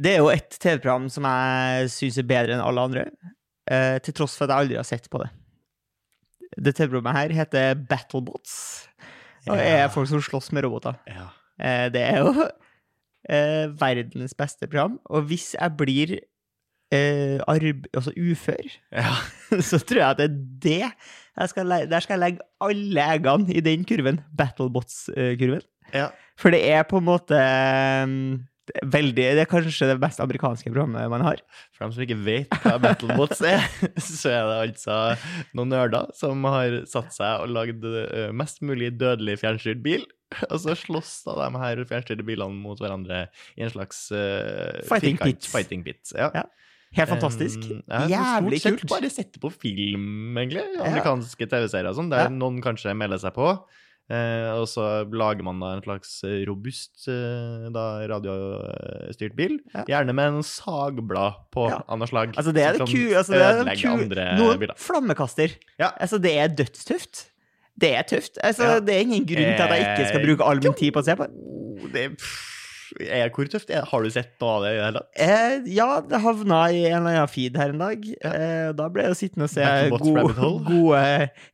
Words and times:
Det 0.00 0.12
er 0.14 0.20
jo 0.20 0.28
et 0.32 0.50
TV-program 0.60 1.08
som 1.12 1.24
jeg 1.28 1.90
syns 1.94 2.18
er 2.20 2.26
bedre 2.28 2.56
enn 2.56 2.62
alle 2.64 2.84
andre, 2.88 3.04
eh, 3.70 3.96
til 4.04 4.14
tross 4.18 4.36
for 4.36 4.44
at 4.46 4.52
jeg 4.54 4.64
aldri 4.66 4.76
har 4.80 4.86
sett 4.88 5.08
på 5.12 5.22
det. 5.22 5.30
Det 6.56 6.74
TV-programmet 6.76 7.16
her 7.16 7.34
heter 7.42 7.74
Battlebots, 7.88 8.54
og 9.48 9.56
Ja. 9.56 9.84
er 9.86 9.88
folk 9.92 10.08
som 10.08 10.20
slåss 10.22 10.52
med 10.52 10.64
roboter. 10.64 10.96
Ja. 11.08 11.28
Eh, 11.58 11.88
det 11.90 12.02
er 12.02 12.18
jo 12.22 12.32
eh, 13.28 13.66
verdens 13.80 14.34
beste 14.36 14.66
program, 14.68 14.98
og 15.10 15.24
hvis 15.30 15.54
jeg 15.58 15.76
blir 15.76 16.18
eh, 16.92 17.40
altså 17.48 18.12
ufør, 18.16 18.68
ja. 18.92 19.14
så 19.68 19.80
tror 19.82 20.02
jeg 20.02 20.10
at 20.10 20.18
det 20.18 20.28
er 20.30 20.36
det 20.66 20.92
jeg 21.36 21.48
skal 21.52 21.68
Der 21.90 22.00
skal 22.00 22.14
jeg 22.16 22.20
legge 22.22 22.44
alle 22.64 23.02
eggene 23.12 23.52
i 23.52 23.60
den 23.60 23.82
kurven. 23.84 24.22
Battlebots-kurven. 24.38 25.60
ja. 25.92 26.06
For 26.38 26.50
det 26.50 26.62
er 26.70 26.82
på 26.88 26.96
en 27.00 27.04
måte 27.04 27.36
um, 28.04 28.46
veldig 28.82 29.26
Det 29.38 29.42
er 29.42 29.48
kanskje 29.50 29.88
det 29.90 29.98
beste 30.02 30.24
amerikanske 30.24 30.70
programmet 30.72 31.10
man 31.12 31.24
har. 31.26 31.42
For 31.74 31.86
dem 31.86 31.94
som 31.94 32.04
ikke 32.06 32.18
vet 32.26 32.58
hva 32.64 32.76
Battlebots 32.82 33.42
er, 33.46 33.64
så 34.00 34.32
er 34.32 34.50
det 34.50 34.58
altså 34.64 34.98
noen 35.56 35.72
nerder 35.74 36.10
som 36.16 36.44
har 36.50 36.80
satt 36.90 37.14
seg 37.16 37.44
og 37.44 37.54
lagd 37.54 37.86
eh, 37.86 38.28
mest 38.34 38.62
mulig 38.66 38.92
dødelig 38.98 39.38
fjernstyrt 39.42 39.82
bil. 39.84 40.06
Og 40.50 40.58
så 40.62 40.74
slåss 40.78 41.20
da 41.28 41.36
de 41.44 41.62
her 41.62 41.82
fjernstyrte 41.86 42.26
bilene 42.26 42.58
mot 42.58 42.80
hverandre 42.82 43.26
i 43.54 43.62
en 43.62 43.70
slags 43.70 44.08
uh, 44.10 44.82
Fighting 44.88 45.20
pit. 45.20 45.38
pits. 45.38 45.50
Fighting 45.52 45.86
pits. 45.86 46.14
Ja. 46.18 46.32
Ja. 46.34 46.46
Helt 46.96 47.10
fantastisk. 47.10 47.62
Um, 47.70 47.82
ja, 47.90 48.06
Jævlig 48.10 48.60
kult. 48.64 48.86
bare 48.90 49.10
sett 49.12 49.34
det 49.34 49.42
på 49.42 49.50
film, 49.52 50.36
egentlig. 50.38 50.64
Amerikanske 50.80 51.48
TV-serier 51.50 51.90
og 51.90 51.98
sånn, 51.98 52.12
der 52.12 52.30
noen 52.32 52.62
kanskje 52.64 52.94
melder 52.96 53.20
seg 53.22 53.34
på. 53.36 53.50
Eh, 54.06 54.48
og 54.54 54.68
så 54.70 55.02
lager 55.10 55.42
man 55.42 55.58
da 55.58 55.72
en 55.74 55.82
slags 55.82 56.20
robust 56.46 57.08
eh, 57.10 57.64
da, 57.74 57.86
radiostyrt 58.06 59.34
bil. 59.38 59.56
Ja. 59.74 59.82
Gjerne 59.90 60.14
med 60.14 60.36
en 60.36 60.42
sagblad 60.46 61.40
på 61.54 61.68
Ja. 61.72 61.80
annet 61.90 62.08
slag. 62.12 62.34
Altså, 62.38 62.52
det 62.54 62.62
er 62.62 62.78
det 62.78 62.86
ku... 62.86 63.00
Altså, 63.18 63.32
det 63.34 63.42
er 63.42 63.80
ku 63.82 63.96
noen 64.38 64.58
biler. 64.62 64.74
flammekaster. 64.78 65.56
Ja. 65.82 65.90
Altså, 65.98 66.18
det 66.22 66.36
er 66.38 66.46
dødstøft. 66.54 67.26
Det 67.76 67.90
er 67.98 68.02
tøft. 68.08 68.38
Altså, 68.42 68.62
Ja. 68.76 68.80
Det 68.80 68.94
er 68.94 69.00
ingen 69.04 69.26
grunn 69.26 69.52
til 69.56 69.62
at 69.66 69.70
jeg 69.74 69.82
ikke 69.90 70.08
skal 70.08 70.20
Eh, 70.22 70.26
bruke 70.30 70.44
all 70.48 70.60
min 70.62 70.72
tid 70.78 70.92
på 70.94 71.02
å 71.02 71.04
se 71.04 71.16
på. 71.18 71.26
Det 71.92 72.06
pff, 72.16 72.55
er 73.00 73.30
Hvor 73.34 73.48
tøft 73.50 73.70
er? 73.74 73.84
Har 73.90 74.02
du 74.04 74.10
sett 74.12 74.32
noe 74.40 74.52
av 74.56 74.64
det 74.64 74.70
i 74.72 74.76
det 74.78 74.84
hele 74.86 75.00
tatt? 75.02 75.10
Eh, 75.26 75.68
ja, 75.76 75.86
det 76.00 76.20
havna 76.24 76.60
i 76.72 76.82
en 76.88 76.98
eller 77.02 77.18
annen 77.20 77.30
feed 77.32 77.56
her 77.60 77.72
en 77.74 77.82
dag. 77.82 78.06
Eh, 78.30 78.68
da 78.78 78.88
ble 78.92 79.06
jeg 79.08 79.18
sittende 79.20 79.48
og 79.48 79.52
se 79.52 79.66
gode, 79.92 80.50
gode 80.66 81.02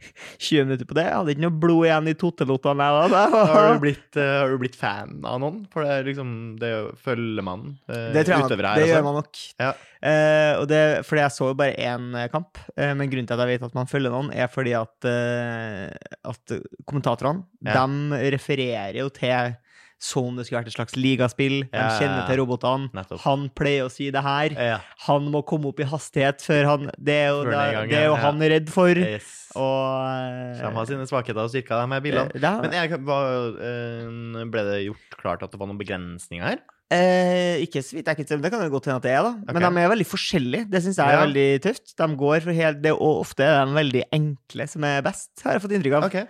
20 0.47 0.69
minutter 0.69 0.89
på 0.89 0.97
det. 0.99 1.07
Jeg 1.09 1.17
hadde 1.19 1.35
ikke 1.35 1.45
noe 1.47 1.57
blod 1.65 1.87
igjen 1.89 2.11
i 2.13 2.17
totelotene. 2.23 2.89
Har 3.13 3.73
du 3.75 3.83
blitt, 3.83 4.19
eh, 4.21 4.35
har 4.43 4.53
du 4.53 4.61
blitt 4.63 4.79
fan 4.79 5.19
av 5.29 5.41
noen? 5.43 5.63
For 5.73 5.87
det 5.87 5.99
liksom 6.11 6.35
Det 6.61 6.71
er 6.73 6.91
følger 7.03 7.47
man 7.47 7.67
uh, 7.91 8.11
Det 8.15 8.27
tror 8.27 8.37
jeg 8.37 8.49
utøvere 8.51 8.75
her. 8.75 8.83
Det 8.83 8.87
altså. 8.87 8.93
gjør 8.95 9.07
man 9.09 9.19
nok. 9.21 9.43
Ja. 9.63 9.73
Eh, 10.03 10.53
og 10.59 10.67
det, 10.71 10.83
fordi 11.07 11.23
jeg 11.23 11.35
så 11.37 11.51
jo 11.53 11.59
bare 11.59 11.77
én 11.79 12.09
eh, 12.19 12.29
kamp, 12.33 12.59
men 12.77 13.11
grunnen 13.11 13.29
til 13.29 13.37
at 13.37 13.45
jeg 13.45 13.53
vet 13.57 13.67
at 13.69 13.77
man 13.77 13.91
følger 13.91 14.11
noen, 14.11 14.33
er 14.35 14.49
fordi 14.51 14.73
at, 14.75 15.07
at 15.07 16.55
kommentatorene 16.89 17.45
Ja. 17.63 17.85
de 17.87 18.19
refererer 18.35 18.99
jo 18.99 19.09
til 19.15 19.55
som 20.03 20.35
det 20.35 20.45
skulle 20.49 20.59
vært 20.63 20.71
et 20.73 20.75
slags 20.75 20.97
ligaspill. 20.99 21.61
De 21.71 21.85
kjenner 22.01 22.25
til 22.27 22.41
robotene. 22.43 23.05
Han 23.23 23.45
pleier 23.55 23.87
å 23.87 23.93
si 23.93 24.09
det 24.11 24.23
her. 24.27 24.57
Han 25.07 25.29
må 25.31 25.45
komme 25.47 25.71
opp 25.71 25.79
i 25.79 25.87
hastighet 25.87 26.43
før 26.43 26.67
han 26.73 26.91
Det 26.99 27.15
er 27.21 27.29
jo, 27.31 27.45
det, 27.47 27.55
er 27.55 27.87
det 27.87 28.01
er 28.01 28.09
jo 28.11 28.19
han 28.19 28.43
redd 28.43 28.69
for. 28.75 28.99
Yes. 28.99 29.31
Og 29.55 29.87
eh, 30.11 30.59
Så 30.59 30.67
de 30.67 30.75
har 30.75 30.87
sine 30.91 31.07
svakheter 31.07 31.43
og 31.45 31.51
styrker, 31.53 31.87
de 31.87 31.95
her 31.95 32.03
bilene. 32.05 32.35
eh, 32.35 32.61
Men 32.67 32.77
jeg, 32.81 33.01
var, 33.07 33.57
eh, 33.63 34.45
ble 34.51 34.67
det 34.73 34.79
gjort 34.89 35.19
klart 35.23 35.43
at 35.47 35.53
det 35.55 35.61
var 35.61 35.71
noen 35.71 35.79
begrensninger 35.81 36.45
her? 36.51 36.63
Eh, 36.93 37.63
ikke 37.65 37.81
så 37.81 37.97
vidt 37.97 38.09
jeg 38.11 38.27
kan 38.27 38.43
det 38.43 38.51
kan 38.53 38.69
godt 38.69 38.85
hende 38.91 38.99
at 39.01 39.05
det 39.07 39.13
er, 39.17 39.23
da. 39.25 39.33
Men 39.55 39.65
de 39.65 39.81
er 39.81 39.93
veldig 39.95 40.07
forskjellige. 40.11 40.67
Det 40.69 40.83
syns 40.85 40.99
jeg 41.01 41.07
er 41.09 41.15
Ja. 41.17 41.25
veldig 41.25 41.49
tøft. 41.65 41.95
De 41.97 42.09
går 42.21 42.41
for 42.45 42.53
helt, 42.53 42.83
det, 42.85 42.93
og 42.93 43.23
ofte 43.23 43.47
er 43.47 43.65
de 43.65 43.73
veldig 43.79 44.03
enkle 44.13 44.67
som 44.69 44.85
er 44.85 45.01
best, 45.07 45.31
har 45.45 45.55
jeg 45.57 45.63
fått 45.63 45.73
inntrykk 45.79 45.97
av. 46.01 46.09
Ok. 46.11 46.27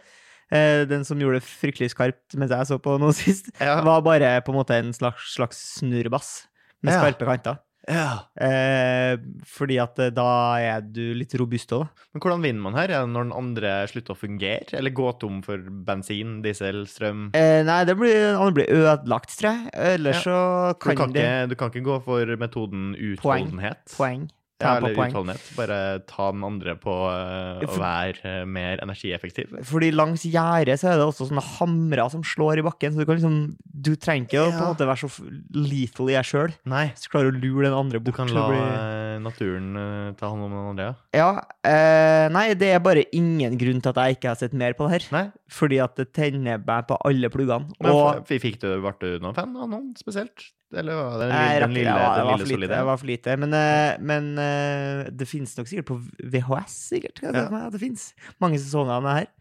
Eh, 0.52 0.84
den 0.84 1.04
som 1.08 1.18
gjorde 1.18 1.40
det 1.40 1.48
fryktelig 1.48 1.90
skarpt 1.94 2.36
mens 2.36 2.52
jeg 2.52 2.68
så 2.68 2.76
på 2.82 2.98
noe 3.02 3.12
sist, 3.16 3.48
Ja. 3.60 3.80
var 3.82 4.02
bare 4.04 4.36
på 4.44 4.52
en 4.52 4.58
måte 4.60 4.76
en 4.76 4.92
slags, 4.92 5.32
slags 5.34 5.60
snurrebass 5.80 6.42
med 6.82 6.92
Ja. 6.92 7.00
skarpe 7.00 7.24
kanter. 7.24 7.58
ja. 7.88 8.28
Eh, 8.38 9.16
fordi 9.48 9.78
at 9.82 9.98
eh, 9.98 10.10
da 10.14 10.26
er 10.60 10.82
du 10.84 11.14
litt 11.18 11.32
robust 11.40 11.72
òg. 11.74 11.88
Men 12.14 12.20
hvordan 12.22 12.42
vinner 12.44 12.62
man 12.62 12.74
her? 12.78 12.84
Er 12.92 13.06
det 13.06 13.10
når 13.14 13.24
den 13.26 13.32
andre 13.40 13.72
slutter 13.90 14.14
å 14.14 14.18
fungere? 14.20 14.68
Eller 14.78 14.90
går 14.94 15.16
tom 15.18 15.40
for 15.42 15.56
bensin, 15.58 16.42
diesel, 16.44 16.84
strøm? 16.86 17.30
Eh, 17.34 17.62
nei, 17.66 17.80
det 17.88 17.96
blir, 17.98 18.36
han 18.38 18.54
blir 18.54 18.68
ødelagt, 18.70 19.34
tror 19.40 19.50
jeg. 19.56 19.70
Ellers 19.74 20.20
Ja. 20.20 20.22
så 20.28 20.78
Du 20.78 20.84
kan, 20.84 20.96
kan, 20.96 21.12
det 21.16 21.24
ikke, 21.24 21.48
du 21.48 21.54
kan 21.56 21.70
ikke 21.72 21.84
gå 21.88 21.98
for 22.04 22.36
metoden 22.36 22.92
utholdenhet? 23.00 23.82
Poeng. 23.96 24.28
Ja, 24.62 24.76
eller 24.78 24.94
poeng. 24.96 25.10
utholdenhet. 25.12 25.48
Bare 25.58 25.78
ta 26.08 26.30
den 26.32 26.44
andre 26.46 26.74
på 26.80 26.94
eh, 27.10 27.62
å 27.66 27.68
For- 27.68 27.82
være 27.82 28.24
eh, 28.30 28.44
mer 28.46 28.82
energieffektiv. 28.84 29.52
Fordi 29.68 29.90
langs 29.94 30.24
gjerdet 30.24 30.78
så 30.80 30.92
er 30.92 31.00
det 31.00 31.06
også 31.10 31.28
sånne 31.30 31.44
hamrer 31.58 32.10
som 32.14 32.22
slår 32.22 32.62
i 32.62 32.66
bakken, 32.66 32.94
så 32.94 33.02
du 33.02 33.06
kan 33.08 33.18
liksom 33.20 33.38
Du 33.82 33.92
trenger 33.96 34.28
ikke 34.28 34.42
å 34.44 34.50
på 34.52 34.62
en 34.62 34.70
måte 34.74 34.86
være 34.86 35.02
så 35.02 35.10
lethal 35.54 36.10
i 36.12 36.16
deg 36.16 36.28
sjøl. 36.28 36.52
Nei, 36.70 36.84
du 36.94 37.08
klarer 37.12 37.32
å 37.32 37.36
lure 37.42 37.66
den 37.68 37.78
andre 37.78 37.98
bort. 38.00 38.12
du 38.12 38.16
kan 38.20 38.30
la 38.32 38.46
bli... 38.48 38.60
eh, 38.62 39.18
naturen 39.22 40.14
ta 40.18 40.28
hånd 40.30 40.44
om 40.46 40.52
den 40.54 40.70
andre, 40.72 40.88
ja. 40.88 40.94
Ja, 41.22 41.30
eh, 41.66 42.28
nei, 42.32 42.46
det 42.58 42.72
er 42.76 42.80
bare 42.84 43.04
ingen 43.12 43.58
grunn 43.60 43.82
til 43.82 43.90
at 43.92 44.00
jeg 44.06 44.16
ikke 44.18 44.32
har 44.32 44.40
sett 44.40 44.54
mer 44.54 44.74
på 44.78 44.86
det 44.88 44.96
her. 45.00 45.08
Nei, 45.14 45.24
Fordi 45.52 45.78
at 45.82 45.96
det 45.98 46.12
tenner 46.16 46.58
meg 46.62 46.86
på 46.88 46.96
alle 47.04 47.28
pluggene. 47.32 47.68
men 47.80 47.90
Og 47.92 48.24
fikk 48.30 48.60
du, 48.62 48.68
ble 48.80 48.92
du 49.00 49.18
noen 49.22 49.34
fan 49.36 49.56
av 49.56 49.68
noen 49.68 49.92
spesielt? 49.98 50.50
Eller 50.72 50.96
det 50.96 51.26
den, 51.26 51.34
Nei, 51.34 51.60
den 51.60 51.76
lille, 51.76 51.92
ja, 51.92 52.10
den 52.16 52.30
lille 52.32 52.48
solide? 52.48 52.72
Det 52.72 52.82
var 52.88 53.00
for 53.00 53.10
lite. 53.10 53.36
Men, 53.42 53.56
eh, 53.58 53.94
men 54.00 54.32
eh, 54.40 55.04
det 55.12 55.28
finnes 55.28 55.54
nok 55.58 55.70
sikkert 55.70 55.90
på 55.92 56.00
VHS, 56.32 56.76
sikkert. 56.94 57.22
Ja. 57.26 57.46
Det 57.72 57.80
finnes 57.82 58.10
mange 58.42 58.60
sesonger 58.62 58.98
av 58.98 59.08
det 59.08 59.16
her. 59.20 59.32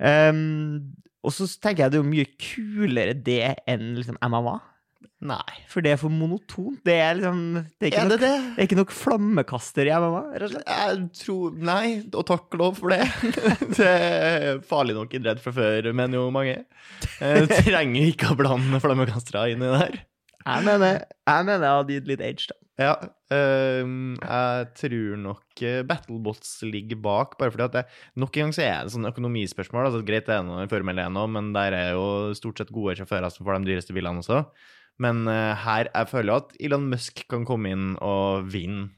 Um, 0.00 0.94
og 1.20 1.34
så 1.36 1.44
tenker 1.60 1.84
jeg 1.84 1.92
det 1.92 1.98
er 1.98 2.04
jo 2.04 2.08
mye 2.08 2.28
kulere 2.40 3.14
det 3.14 3.42
enn 3.68 3.90
liksom 3.98 4.16
MMA. 4.24 4.56
Nei. 5.20 5.56
For 5.68 5.84
det 5.84 5.92
er 5.92 5.98
for 6.00 6.12
monotont. 6.12 6.78
Det 6.86 6.94
er 6.96 7.18
liksom 7.18 7.40
Det 7.76 7.90
er 7.90 7.90
ikke, 7.90 8.00
Er 8.00 8.08
det 8.08 8.14
nok, 8.14 8.22
det? 8.22 8.30
det 8.40 8.62
er 8.62 8.68
ikke 8.68 8.78
nok 8.78 8.94
flammekaster 8.96 9.88
i 9.88 9.92
MMA, 9.92 10.22
rett 10.32 10.46
og 10.46 10.54
slett. 10.54 10.70
Jeg 10.72 11.02
tror 11.20 11.58
Nei, 11.70 11.84
og 12.08 12.24
takk 12.30 12.56
lov 12.60 12.78
for 12.80 12.94
det. 12.94 13.02
det 13.76 13.90
er 13.90 14.62
farlig 14.64 14.96
nok 14.96 15.12
idrett 15.18 15.42
fra 15.44 15.52
før, 15.56 15.90
men 15.96 16.16
jo 16.16 16.24
mange. 16.32 16.62
Jeg 17.20 17.50
trenger 17.68 18.14
ikke 18.14 18.32
å 18.32 18.38
blande 18.40 18.80
flammekastere 18.80 19.50
inn 19.52 19.60
i 19.66 19.68
det 19.68 19.82
her. 19.82 20.00
Jeg 20.40 20.66
mener 20.66 21.04
jeg 21.04 21.46
mener 21.46 21.66
jeg 21.66 21.78
hadde 21.78 21.96
gitt 21.96 22.10
litt 22.10 22.24
age, 22.24 22.48
da. 22.50 22.56
Ja, 22.80 22.94
øhm, 23.36 24.14
jeg 24.16 24.68
tror 24.78 25.18
nok 25.20 25.62
eh, 25.68 25.82
Battlebots 25.84 26.62
ligger 26.64 26.96
bak, 27.04 27.34
bare 27.36 27.52
fordi 27.52 27.66
at 27.66 27.74
det, 27.74 27.82
nok 28.16 28.36
en 28.38 28.46
gang 28.46 28.54
så 28.56 28.64
er 28.64 28.86
det 28.86 28.94
sånn 28.94 29.08
økonomispørsmål. 29.10 29.90
Altså, 29.90 30.00
greit, 30.06 30.24
det 30.30 30.38
er 30.38 30.46
noe 30.46 30.64
Formel 30.70 31.02
1 31.02 31.12
nå, 31.12 31.26
men 31.34 31.50
der 31.56 31.76
er 31.76 31.90
jo 31.98 32.06
stort 32.38 32.62
sett 32.62 32.72
gode 32.72 32.96
sjåfører 32.96 33.28
som 33.34 33.44
får 33.44 33.60
de 33.60 33.74
dyreste 33.74 33.96
bilene 33.96 34.24
også. 34.24 34.40
Men 35.00 35.22
uh, 35.28 35.56
her, 35.56 35.88
jeg 35.92 36.08
føler 36.10 36.40
at 36.40 36.56
Elon 36.60 36.88
Musk 36.92 37.22
kan 37.28 37.44
komme 37.48 37.72
inn 37.72 37.92
og 38.04 38.48
vinne 38.52 38.90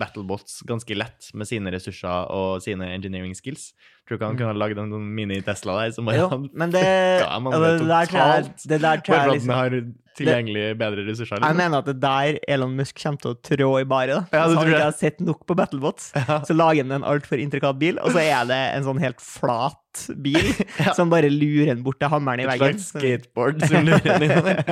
Battlebots 0.00 0.62
ganske 0.68 0.96
lett 0.96 1.30
med 1.34 1.48
sine 1.50 1.72
ressurser 1.74 2.30
og 2.32 2.62
sine 2.64 2.88
engineering 2.94 3.34
skills. 3.38 3.72
Tror 4.04 4.18
ikke 4.18 4.28
han 4.28 4.36
kunne 4.38 4.52
ha 4.52 4.56
lagd 4.60 4.78
en 4.82 4.90
sånn 4.92 5.04
mini-Tesla 5.16 5.78
der 5.80 5.92
som 5.96 6.04
bare 6.08 6.18
Jo, 6.20 6.26
men 6.52 6.72
det, 6.74 6.82
fucka 7.22 7.38
man 7.40 7.54
ja, 7.54 7.60
det, 7.62 7.70
det 7.78 7.88
der 7.88 8.10
tror 8.10 8.20
jeg, 8.20 8.48
Bare 8.68 8.82
jeg 8.84 9.04
for 9.04 9.14
at 9.16 9.30
liksom 9.32 9.48
den 9.48 9.56
har 9.56 9.76
tilgjengelig 10.14 10.64
bedre 10.78 11.04
ressurser. 11.08 11.38
Jeg 11.40 11.42
Liksom. 11.42 11.56
mener 11.58 11.78
at 11.80 11.88
det 11.88 11.94
der 12.04 12.36
Elon 12.54 12.74
Musk 12.78 13.00
kommer 13.02 13.22
til 13.24 13.32
å 13.32 13.38
trå 13.48 13.70
i 13.80 13.86
baret. 13.90 14.12
da. 14.30 14.38
Ja, 14.38 14.42
han 14.54 14.68
ikke 14.70 14.82
har 14.84 14.92
sett 14.98 15.24
nok 15.24 15.40
på 15.48 15.56
Battlebots, 15.58 16.12
Ja. 16.20 16.36
så 16.46 16.54
lager 16.54 16.84
han 16.84 16.92
en 17.00 17.06
altfor 17.14 17.40
intrikat 17.42 17.80
bil, 17.80 17.98
og 17.98 18.12
så 18.14 18.20
er 18.22 18.44
det 18.52 18.60
en 18.76 18.84
sånn 18.86 19.00
helt 19.02 19.24
flat 19.24 20.04
bil 20.22 20.52
Ja. 20.84 20.92
som 20.94 21.10
bare 21.10 21.32
lurer 21.32 21.72
en 21.74 21.82
bort 21.86 21.98
til 22.02 22.12
hammeren 22.12 22.44
i 22.44 22.46
Et 22.46 22.52
veggen. 22.52 22.78
slags 22.78 22.92
skateboard 22.94 23.64
som 23.66 23.88
lurer 23.88 24.14
en 24.18 24.28
inn 24.28 24.48
der. 24.52 24.62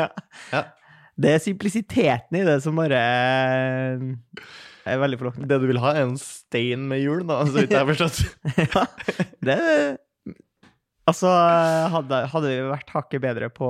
ja. 0.53 0.62
Det 1.22 1.34
er 1.37 1.43
simplisiteten 1.44 2.38
i 2.41 2.45
det 2.47 2.59
som 2.65 2.78
bare 2.78 3.01
er 4.83 5.03
veldig 5.03 5.19
forlokkende. 5.21 5.48
Det 5.51 5.60
du 5.63 5.69
vil 5.71 5.83
ha, 5.83 5.92
er 5.97 6.09
en 6.09 6.16
stein 6.21 6.89
med 6.91 7.03
hjul, 7.03 7.22
da, 7.28 7.42
så 7.47 7.60
vidt 7.60 7.74
jeg 7.74 7.83
har 7.83 7.91
forstått. 7.91 8.24
ja, 8.74 8.86
det 9.47 9.60
Altså, 11.03 11.27
hadde, 11.91 12.19
hadde 12.30 12.51
vi 12.53 12.59
vært 12.71 12.91
hakket 12.95 13.22
bedre 13.24 13.48
på 13.51 13.69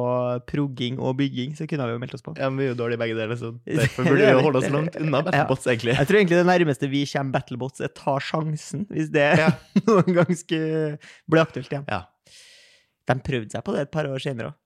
progging 0.50 0.98
og 1.00 1.14
bygging, 1.16 1.54
så 1.56 1.64
kunne 1.68 1.86
vi 1.88 1.94
jo 1.94 2.00
meldt 2.02 2.16
oss 2.18 2.24
på. 2.26 2.34
Ja, 2.36 2.50
men 2.52 2.60
vi 2.60 2.66
er 2.66 2.74
jo 2.74 2.76
dårlige 2.82 3.00
begge 3.00 3.16
deler, 3.16 3.38
så 3.40 3.54
derfor 3.78 4.04
burde 4.04 4.26
vi 4.26 4.34
jo 4.34 4.42
holde 4.44 4.60
oss 4.60 4.68
langt 4.74 4.98
unna 5.00 5.22
Battlebots, 5.24 5.64
egentlig. 5.72 5.94
Jeg 5.96 6.10
tror 6.10 6.20
egentlig 6.20 6.40
det 6.42 6.48
nærmeste 6.50 6.90
vi 6.92 7.00
kommer 7.08 7.38
Battlebots, 7.38 7.80
er 7.80 7.94
ta 7.96 8.18
sjansen, 8.20 8.84
hvis 8.92 9.08
det 9.14 9.30
Ja. 9.40 9.48
noen 9.88 10.18
gang 10.18 10.36
skulle 10.36 10.98
bli 11.32 11.40
aktuelt 11.40 11.72
igjen. 11.72 11.88
Ja. 11.88 12.02
De 13.08 13.16
prøvde 13.24 13.56
seg 13.56 13.64
på 13.64 13.78
det 13.78 13.86
et 13.86 13.94
par 13.96 14.12
år 14.12 14.20
senere 14.22 14.52
òg. 14.52 14.58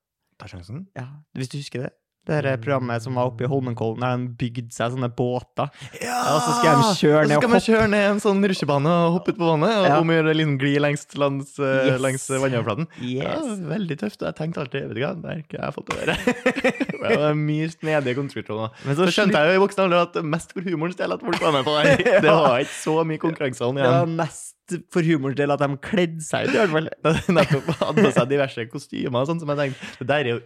Ta 0.42 0.50
sjansen. 0.50 0.82
Ja, 0.98 1.06
hvis 1.38 1.54
du 1.54 1.60
husker 1.60 1.86
det. 1.86 1.92
Det 2.26 2.34
her 2.42 2.56
programmet 2.58 3.02
som 3.04 3.14
var 3.14 3.28
oppe 3.30 3.44
i 3.46 3.50
Holmenkollen, 3.50 4.00
der 4.02 4.16
de 4.18 4.28
bygde 4.40 4.72
seg 4.74 4.90
sånne 4.96 5.08
båter. 5.14 5.68
Ja! 6.02 6.16
og 6.34 6.40
så 6.42 6.54
skal 6.58 6.80
de 6.82 6.88
kjøre 6.98 7.20
ned 7.28 7.36
og 7.36 7.42
så 7.42 7.46
og 7.46 7.52
man 7.52 7.62
kjøre 7.66 7.88
ned 7.92 8.04
en 8.10 8.20
sånn 8.24 8.40
rusjebane 8.50 8.90
og 9.06 9.12
hoppe 9.20 9.30
ut 9.34 9.38
på 9.38 9.46
vannet, 9.46 9.74
og 9.78 9.86
Ja. 9.86 9.98
om 10.02 10.10
å 10.10 10.16
gjøre 10.16 10.30
en 10.32 10.36
liten 10.40 10.56
gli 10.58 10.72
langs, 10.82 11.06
langs, 11.14 11.52
eh, 11.62 11.92
Yes. 11.92 12.00
langs 12.02 12.24
vannoverflaten. 12.28 12.88
Ja, 13.06 13.36
veldig 13.70 13.98
tøft. 14.00 14.20
Jeg 14.26 14.34
tenkte 14.34 14.64
alltid 14.64 14.88
vet 14.88 14.94
du 14.96 15.00
hva, 15.04 15.12
det 15.14 15.30
har 15.30 15.42
ikke 15.44 15.60
jeg 15.62 15.74
fått 15.76 15.86
til 15.86 15.96
å 15.96 16.02
gjøre. 16.02 16.16
det 17.10 17.18
var 17.22 17.34
mye 17.38 17.68
snedige 17.70 18.16
konstruksjoner. 18.18 18.70
Men 18.84 18.96
Så 18.98 19.06
så 19.06 19.14
skjønte 19.20 19.38
jeg 19.38 19.54
jo 19.54 19.60
i 19.60 19.64
voksen 19.66 19.84
alder 19.86 20.02
at 20.02 20.18
mest 20.24 20.52
for 20.52 20.66
humorens 20.66 20.96
del 20.98 21.12
at 21.14 21.20
folk 21.22 21.40
var 21.40 21.52
med 21.52 21.64
på 21.64 21.76
det. 21.78 21.96
Det 22.26 22.34
var 22.34 22.58
ikke 22.66 22.74
så 22.82 22.96
mye 23.06 23.22
konkurranseånd 23.22 23.78
Det 23.78 23.86
var 23.86 24.02
igjen. 24.02 24.16
mest 24.18 24.52
for 24.90 25.02
humorens 25.06 25.36
del 25.38 25.52
at 25.54 25.60
de 25.62 25.76
kledde 25.78 26.22
seg 26.26 26.48
ut, 26.48 26.54
i 26.56 26.58
hvert 26.58 26.74
fall. 26.74 26.90
Nettopp 27.38 27.70
hadde 27.78 28.02
på 28.02 28.12
seg 28.18 28.28
diverse 28.34 28.66
kostymer 28.72 29.22
og 29.22 29.28
sånn 29.30 29.38
som 29.38 29.48
jeg 29.54 29.60
tenkte 29.62 29.98
Det 30.02 30.08
der 30.10 30.18
er 30.26 30.32
jo 30.34 30.40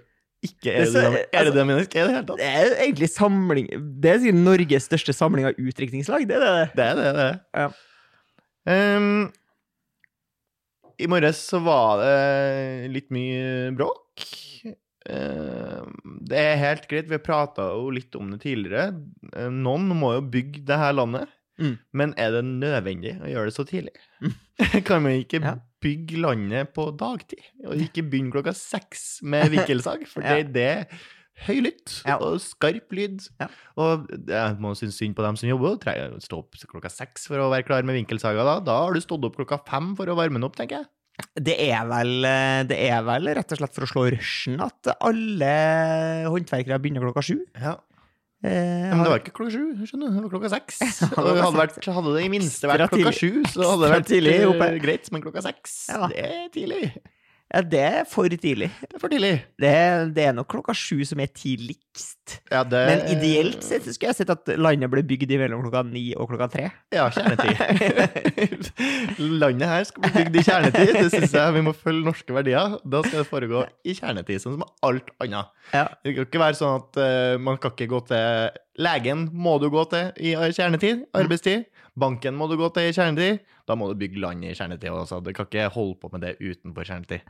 ikke 0.45 0.73
er 0.73 0.87
aerodynamisk 0.87 1.35
aerodynamisk 1.37 1.95
i 1.95 2.01
det 2.01 2.15
hele 2.15 2.25
tatt. 2.29 2.41
Det 2.41 2.49
er 2.49 2.75
egentlig 2.87 3.11
samling 3.13 3.67
Det 4.01 4.13
er 4.13 4.21
sikkert 4.23 4.45
Norges 4.47 4.89
største 4.89 5.15
samling 5.17 5.51
av 5.51 5.61
utdrikningslag, 5.61 6.25
det 6.29 6.39
er 6.39 6.45
det. 6.47 6.67
Det 6.79 6.87
er 6.87 7.01
det, 7.01 7.11
det. 7.19 7.31
Ja. 7.61 7.69
Um, 8.71 9.27
I 11.01 11.09
morges 11.11 11.43
så 11.51 11.61
var 11.65 12.01
det 12.01 12.93
litt 12.95 13.11
mye 13.13 13.69
bråk. 13.77 14.25
Uh, 15.11 15.85
det 16.29 16.41
er 16.41 16.61
helt 16.61 16.89
greit, 16.89 17.09
vi 17.11 17.21
prata 17.21 17.71
jo 17.75 17.93
litt 17.93 18.17
om 18.17 18.33
det 18.33 18.43
tidligere. 18.45 18.95
Uh, 19.35 19.49
noen 19.53 19.89
må 19.93 20.15
jo 20.17 20.27
bygge 20.33 20.65
det 20.69 20.81
her 20.81 20.97
landet. 20.97 21.29
Mm. 21.61 21.75
Men 21.93 22.15
er 22.17 22.33
det 22.33 22.47
nødvendig 22.49 23.19
å 23.21 23.29
gjøre 23.29 23.51
det 23.51 23.57
så 23.57 23.67
tidlig? 23.69 23.93
Mm. 24.25 24.39
Kan 24.89 25.05
man 25.05 25.21
ikke 25.21 25.43
Ja. 25.45 25.59
Bygge 25.81 26.21
landet 26.21 26.75
på 26.77 26.89
dagtid, 27.01 27.41
og 27.67 27.75
ikke 27.81 28.05
begynne 28.11 28.33
klokka 28.35 28.53
seks 28.57 29.21
med 29.23 29.49
vinkelsag? 29.55 30.07
For 30.11 30.21
Ja. 30.27 30.37
det, 30.37 30.53
det 30.55 30.67
er 30.69 30.85
høylytt 31.47 32.03
Ja. 32.05 32.19
og 32.21 32.37
skarp 32.45 32.93
lyd. 32.93 33.23
Ja. 33.41 33.47
Og 33.81 34.09
jeg 34.29 34.57
må 34.61 34.75
synes 34.77 34.99
synd 35.01 35.17
på 35.17 35.25
dem 35.25 35.37
som 35.41 35.49
jobber. 35.49 35.79
og 35.81 36.21
stå 36.23 36.39
opp 36.43 36.55
klokka 36.69 36.91
seks 36.93 37.27
for 37.31 37.41
å 37.41 37.51
være 37.53 37.65
klar 37.65 37.83
med 37.89 37.97
vinkelsaga. 37.97 38.45
Da 38.45 38.59
Da 38.61 38.79
har 38.85 38.93
du 38.93 39.01
stått 39.01 39.25
opp 39.25 39.37
klokka 39.41 39.61
fem 39.67 39.95
for 39.97 40.07
å 40.07 40.17
varme 40.19 40.37
den 40.37 40.45
opp, 40.45 40.57
tenker 40.57 40.83
jeg. 40.83 40.87
Det 41.37 41.57
er, 41.61 41.85
vel, 41.85 42.25
eh, 42.25 42.63
det 42.65 42.77
er 42.89 43.03
vel 43.05 43.27
rett 43.37 43.53
og 43.53 43.59
slett 43.61 43.75
for 43.77 43.85
å 43.85 43.89
slå 43.91 44.05
rushen 44.15 44.61
at 44.65 44.89
alle 45.05 45.51
håndverkere 46.33 46.79
begynner 46.81 47.05
klokka 47.05 47.25
sju. 47.25 47.39
Ja. 47.61 47.75
Eh, 48.41 48.89
Men 48.89 49.03
det 49.05 49.11
var 49.13 49.21
ikke 49.21 49.35
klokka 49.37 49.53
sju, 49.53 49.65
skjønner 49.85 50.09
du. 50.09 50.17
Det 50.17 50.23
var 50.25 50.31
klokka 50.33 50.51
seks. 50.55 50.79
Og 51.19 51.27
hadde, 51.29 51.59
vært, 51.59 51.89
hadde 51.93 52.15
det 52.17 52.23
i 52.25 52.31
minste 52.33 52.71
vært 52.71 52.87
klokka 52.95 53.13
sju, 53.13 53.43
så 53.53 53.67
hadde 53.75 53.83
det 53.85 53.91
vært 53.93 54.09
tidlig 54.09 54.37
eh, 54.49 54.77
greit. 54.81 55.11
Men 55.13 55.25
klokka 55.27 55.43
seks, 55.45 55.75
det 56.09 56.23
er 56.25 56.47
tidlig. 56.55 56.85
Ja, 57.51 57.61
det 57.67 57.81
er 57.83 58.05
for 58.07 58.31
tidlig. 58.31 58.69
Det 58.79 58.95
er 58.95 59.03
for 59.03 59.11
tidlig. 59.11 59.33
Det, 59.59 59.71
det 60.15 60.27
er 60.29 60.35
nok 60.37 60.47
klokka 60.53 60.75
sju 60.77 61.01
som 61.09 61.19
er 61.23 61.33
tidligst. 61.35 62.37
Ja, 62.53 62.63
det, 62.63 62.83
Men 62.87 63.03
ideelt 63.11 63.65
sett 63.67 63.89
skulle 63.89 64.13
jeg 64.13 64.21
sett 64.21 64.31
at 64.31 64.53
landet 64.55 64.93
ble 64.93 65.03
bygd 65.07 65.35
mellom 65.41 65.65
klokka 65.65 65.83
ni 65.89 66.05
og 66.15 66.31
klokka 66.31 66.47
tre. 66.53 66.69
Ja, 66.95 67.09
kjernetid. 67.11 68.71
Landet 69.43 69.67
her 69.67 69.89
skal 69.89 70.07
bli 70.07 70.15
bygd 70.21 70.39
i 70.39 70.47
kjernetid. 70.47 70.95
Det 70.95 71.09
syns 71.17 71.35
jeg 71.41 71.57
vi 71.59 71.65
må 71.67 71.75
følge 71.75 72.07
norske 72.07 72.39
verdier. 72.39 72.79
Da 72.87 73.03
skal 73.07 73.25
det 73.25 73.29
foregå 73.33 73.67
i 73.83 73.99
kjernetid, 73.99 74.45
sånn 74.45 74.61
som 74.61 74.67
alt 74.87 75.11
annet. 75.19 75.51
Ja. 75.75 75.89
Det 76.05 76.15
kan 76.15 76.31
ikke 76.31 76.45
være 76.47 76.61
sånn 76.61 76.79
at 76.79 77.03
uh, 77.03 77.35
man 77.43 77.59
kan 77.59 77.75
ikke 77.75 77.91
gå 77.91 78.05
til 78.13 78.59
legen 78.81 79.27
må 79.35 79.59
du 79.61 79.67
gå 79.73 79.83
til 79.91 80.15
i 80.23 80.33
kjernetid, 80.55 81.05
arbeidstid. 81.17 81.67
Banken 81.99 82.37
må 82.39 82.47
du 82.51 82.57
gå 82.61 82.69
til 82.75 82.91
i 82.91 82.95
kjernetid. 82.95 83.41
Da 83.67 83.77
må 83.79 83.89
du 83.91 83.99
bygge 83.99 84.21
land 84.23 84.45
i 84.45 84.55
kjernetid. 84.55 84.91
også. 84.91 85.23
Du 85.25 85.33
kan 85.33 85.49
ikke 85.49 85.71
holde 85.75 85.99
på 86.01 86.13
med 86.13 86.27
det 86.27 86.37
utenfor 86.39 86.87
kjernetid. 86.87 87.27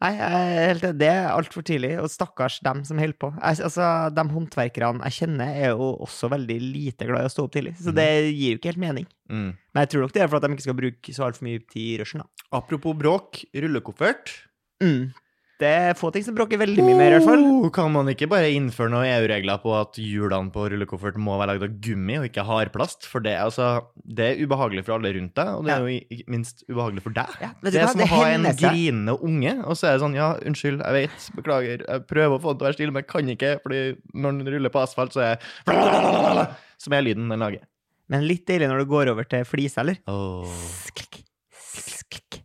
Nei, 0.00 0.14
helt, 0.16 0.84
det 0.96 1.08
er 1.12 1.26
altfor 1.28 1.60
tidlig, 1.66 1.90
og 2.00 2.08
stakkars 2.08 2.56
dem 2.64 2.80
som 2.88 2.96
holder 3.02 3.18
på. 3.20 3.28
Altså, 3.44 3.88
De 4.16 4.22
håndverkerne 4.32 5.04
jeg 5.10 5.16
kjenner, 5.18 5.50
er 5.52 5.74
jo 5.74 5.90
også 6.06 6.30
veldig 6.32 6.56
lite 6.56 7.08
glad 7.08 7.26
i 7.26 7.28
å 7.28 7.32
stå 7.34 7.44
opp 7.44 7.52
tidlig, 7.52 7.74
så 7.76 7.92
det 7.92 8.06
gir 8.30 8.54
jo 8.54 8.60
ikke 8.60 8.70
helt 8.72 8.80
mening. 8.80 9.08
Mm. 9.28 9.50
Men 9.60 9.84
jeg 9.84 9.92
tror 9.92 10.06
nok 10.06 10.14
det 10.16 10.22
er 10.24 10.30
for 10.30 10.40
at 10.40 10.46
de 10.46 10.56
ikke 10.56 10.64
skal 10.64 10.78
bruke 10.78 11.16
så 11.16 11.26
altfor 11.26 11.44
mye 11.50 11.60
tid 11.66 11.82
i 11.82 11.98
rushen. 12.00 12.24
da. 12.24 12.46
Apropos 12.56 12.96
bråk, 12.96 13.42
rullekoffert. 13.52 14.32
Mm. 14.80 15.12
Det 15.60 15.68
er 15.68 15.96
få 15.98 16.08
ting 16.14 16.24
som 16.24 16.32
bråker 16.36 16.56
veldig 16.60 16.80
mye 16.80 16.96
mer, 16.96 17.12
i 17.12 17.16
hvert 17.18 17.26
fall. 17.28 17.42
Oh, 17.44 17.66
kan 17.74 17.90
man 17.92 18.08
ikke 18.08 18.28
bare 18.30 18.48
innføre 18.54 18.88
noen 18.94 19.08
EU-regler 19.10 19.58
på 19.60 19.74
at 19.76 19.98
hjulene 20.00 20.48
på 20.54 20.64
rullekoffert 20.72 21.18
må 21.20 21.34
være 21.36 21.52
lagd 21.52 21.66
av 21.66 21.74
gummi 21.84 22.16
og 22.16 22.28
ikke 22.30 22.44
hardplast? 22.48 23.04
For 23.10 23.20
det, 23.24 23.34
altså, 23.42 23.68
det 24.00 24.28
er 24.30 24.40
ubehagelig 24.40 24.86
for 24.86 24.96
alle 24.96 25.12
rundt 25.18 25.34
deg, 25.36 25.52
og 25.52 25.68
det 25.68 25.74
er 25.74 25.84
jo 25.84 26.00
ikke 26.16 26.32
minst 26.32 26.64
ubehagelig 26.70 27.04
for 27.04 27.18
deg. 27.20 27.36
Ja, 27.44 27.52
det 27.60 27.74
er 27.74 27.84
hva, 27.84 27.92
som 27.92 28.00
det 28.00 28.08
å 28.08 28.12
ha 28.14 28.22
en 28.32 28.48
grinende 28.62 29.16
unge, 29.28 29.54
og 29.66 29.76
så 29.76 29.90
er 29.90 29.98
det 29.98 30.04
sånn 30.06 30.16
Ja, 30.16 30.30
unnskyld, 30.48 30.80
jeg 30.80 30.96
vet, 30.96 31.30
beklager, 31.36 31.84
jeg 31.84 32.06
prøver 32.08 32.38
å 32.38 32.42
få 32.42 32.54
den 32.54 32.62
til 32.62 32.64
å 32.64 32.70
være 32.70 32.78
stille, 32.78 32.96
men 32.96 33.04
jeg 33.04 33.10
kan 33.12 33.34
ikke, 33.36 33.54
fordi 33.66 33.82
når 34.16 34.40
den 34.40 34.54
ruller 34.56 34.72
på 34.72 34.84
asfalt, 34.86 35.16
så 35.16 35.26
er 35.34 36.56
Som 36.80 36.96
er 36.96 37.04
lyden 37.04 37.28
den 37.28 37.44
lager. 37.44 37.66
Men 38.10 38.24
litt 38.26 38.48
deilig 38.48 38.70
når 38.72 38.82
det 38.82 38.90
går 38.90 39.12
over 39.12 39.28
til 39.28 39.44
flis, 39.46 39.76
eller? 39.78 40.00
Oh. 40.10 40.48
Sklikk, 40.88 41.20
sklikk. 41.52 42.40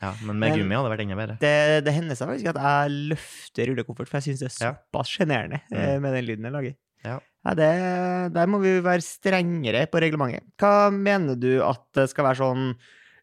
Ja, 0.00 0.12
men 0.22 0.38
med 0.38 0.54
gummi 0.54 0.76
hadde 0.76 0.86
det 0.86 0.92
vært 0.94 1.02
enda 1.06 1.16
bedre. 1.18 1.34
Det, 1.42 1.54
det 1.84 1.92
hender 1.96 2.14
seg 2.18 2.28
faktisk 2.30 2.50
at 2.52 2.60
jeg 2.62 2.92
løfter 3.14 3.70
rullekoffert, 3.72 4.06
for 4.10 4.18
jeg 4.20 4.28
syns 4.28 4.44
det 4.44 4.46
er 4.50 4.66
Ja. 4.68 4.74
såpass 4.76 5.08
sjenerende 5.10 5.58
eh, 5.72 5.96
Mm. 5.96 6.02
med 6.04 6.14
den 6.14 6.24
lyden 6.28 6.44
jeg 6.46 6.52
lager. 6.54 6.76
Ja. 7.04 7.18
det, 7.54 8.32
der 8.34 8.46
må 8.50 8.58
vi 8.62 8.76
være 8.84 9.02
strengere 9.02 9.86
på 9.90 10.00
reglementet. 10.02 10.44
Hva 10.60 10.90
mener 10.92 11.34
du 11.38 11.62
at 11.64 11.82
det 11.94 12.08
skal 12.10 12.24
være 12.28 12.40
sånn 12.42 12.64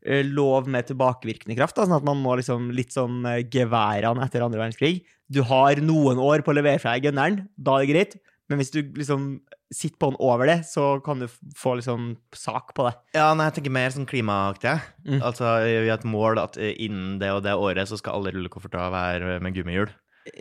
eh, 0.05 0.23
lov 0.23 0.67
med 0.67 0.87
tilbakevirkende 0.87 1.55
kraft? 1.57 1.75
Da? 1.75 1.85
Sånn 1.87 1.97
at 1.97 2.03
man 2.07 2.17
må 2.21 2.35
liksom 2.39 2.71
litt 2.75 2.91
som 2.95 3.23
eh, 3.25 3.43
geværene 3.43 4.23
etter 4.25 4.43
andre 4.45 4.59
verdenskrig. 4.63 5.03
Du 5.31 5.41
har 5.43 5.75
noen 5.81 6.19
år 6.21 6.43
på 6.45 6.51
å 6.53 6.57
levere 6.59 6.79
fra 6.79 6.93
deg 6.97 7.07
gunneren, 7.07 7.47
da 7.57 7.77
er 7.79 7.85
det 7.85 7.93
greit. 7.93 8.17
Men 8.49 8.61
hvis 8.61 8.71
du 8.73 8.81
liksom 8.93 9.27
sitter 9.73 9.97
på 9.97 10.11
den 10.11 10.19
over 10.21 10.45
det, 10.49 10.59
så 10.69 10.99
kan 11.05 11.23
du 11.23 11.25
få 11.57 11.75
liksom 11.79 12.11
sak 12.37 12.75
på 12.77 12.85
det. 12.87 12.93
Ja, 13.17 13.31
nei, 13.33 13.47
jeg 13.49 13.57
tenker 13.57 13.73
mer 13.73 13.93
sånn 13.93 14.07
klimaaktig. 14.09 14.75
Mm. 15.07 15.17
Altså, 15.17 15.55
vi 15.65 15.89
har 15.89 15.97
et 15.97 16.07
mål 16.07 16.41
at 16.43 16.59
eh, 16.61 16.75
innen 16.85 17.17
det 17.21 17.31
og 17.33 17.41
det 17.47 17.55
året 17.57 17.89
så 17.89 17.97
skal 17.99 18.19
alle 18.19 18.35
rullekofferter 18.35 18.93
være 18.93 19.39
med 19.41 19.57
gummihjul. 19.57 19.89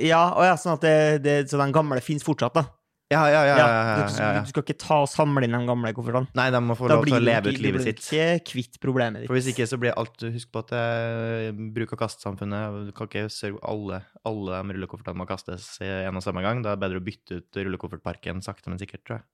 Ja, 0.00 0.26
og 0.36 0.44
ja, 0.46 0.56
sånn 0.60 0.76
at 0.76 0.84
det, 0.84 0.96
det, 1.24 1.36
så 1.48 1.60
den 1.60 1.72
gamle 1.74 2.00
finnes 2.04 2.24
fortsatt, 2.24 2.56
da. 2.56 2.68
Ja, 3.12 3.20
ja, 3.28 3.40
ja. 3.44 3.56
Ja, 3.60 3.66
ja, 3.68 4.40
du, 4.40 4.48
skal 4.48 4.64
ikke 4.64 4.76
ta 4.80 5.02
og 5.04 5.10
samle 5.12 5.44
inn 5.44 5.52
de 5.52 5.60
gamle 5.68 5.90
koffertene. 5.94 6.30
Nei, 6.38 6.46
de 6.54 6.60
må 6.64 6.76
få 6.78 6.88
lov 6.88 7.04
til 7.04 7.18
å 7.18 7.20
leve 7.20 7.52
ut 7.52 7.60
livet 7.60 7.84
sitt. 7.84 8.00
Da 8.00 8.08
blir 8.08 8.22
du 8.24 8.38
ikke 8.40 8.50
kvitt 8.50 8.78
problemet 8.82 9.22
ditt. 9.22 9.28
For 9.28 9.36
hvis 9.36 9.50
ikke 9.52 9.66
så 9.68 9.78
blir 9.82 9.96
alt 10.00 10.24
Husk 10.24 10.50
på 10.54 10.62
at 10.64 10.72
eh, 10.78 11.50
bruk- 11.76 11.92
og 11.94 12.00
kastesamfunnet 12.00 12.88
Du 12.88 12.92
kan 12.96 13.10
ikke 13.10 13.26
sørge 13.32 13.60
alle, 13.68 14.00
alle 14.24 14.62
de 14.62 14.78
rullekoffertene 14.78 15.20
må 15.20 15.28
kastes 15.28 15.68
i 15.84 15.90
en 16.08 16.16
og 16.16 16.24
samme 16.24 16.42
gang. 16.44 16.64
Da 16.64 16.72
er 16.72 16.80
det 16.80 16.86
bedre 16.86 17.02
å 17.02 17.04
bytte 17.04 17.42
ut 17.42 17.60
rullekoffertparken 17.60 18.40
sakte, 18.46 18.72
men 18.72 18.80
sikkert, 18.80 19.04
tror 19.04 19.20
jeg. 19.20 19.28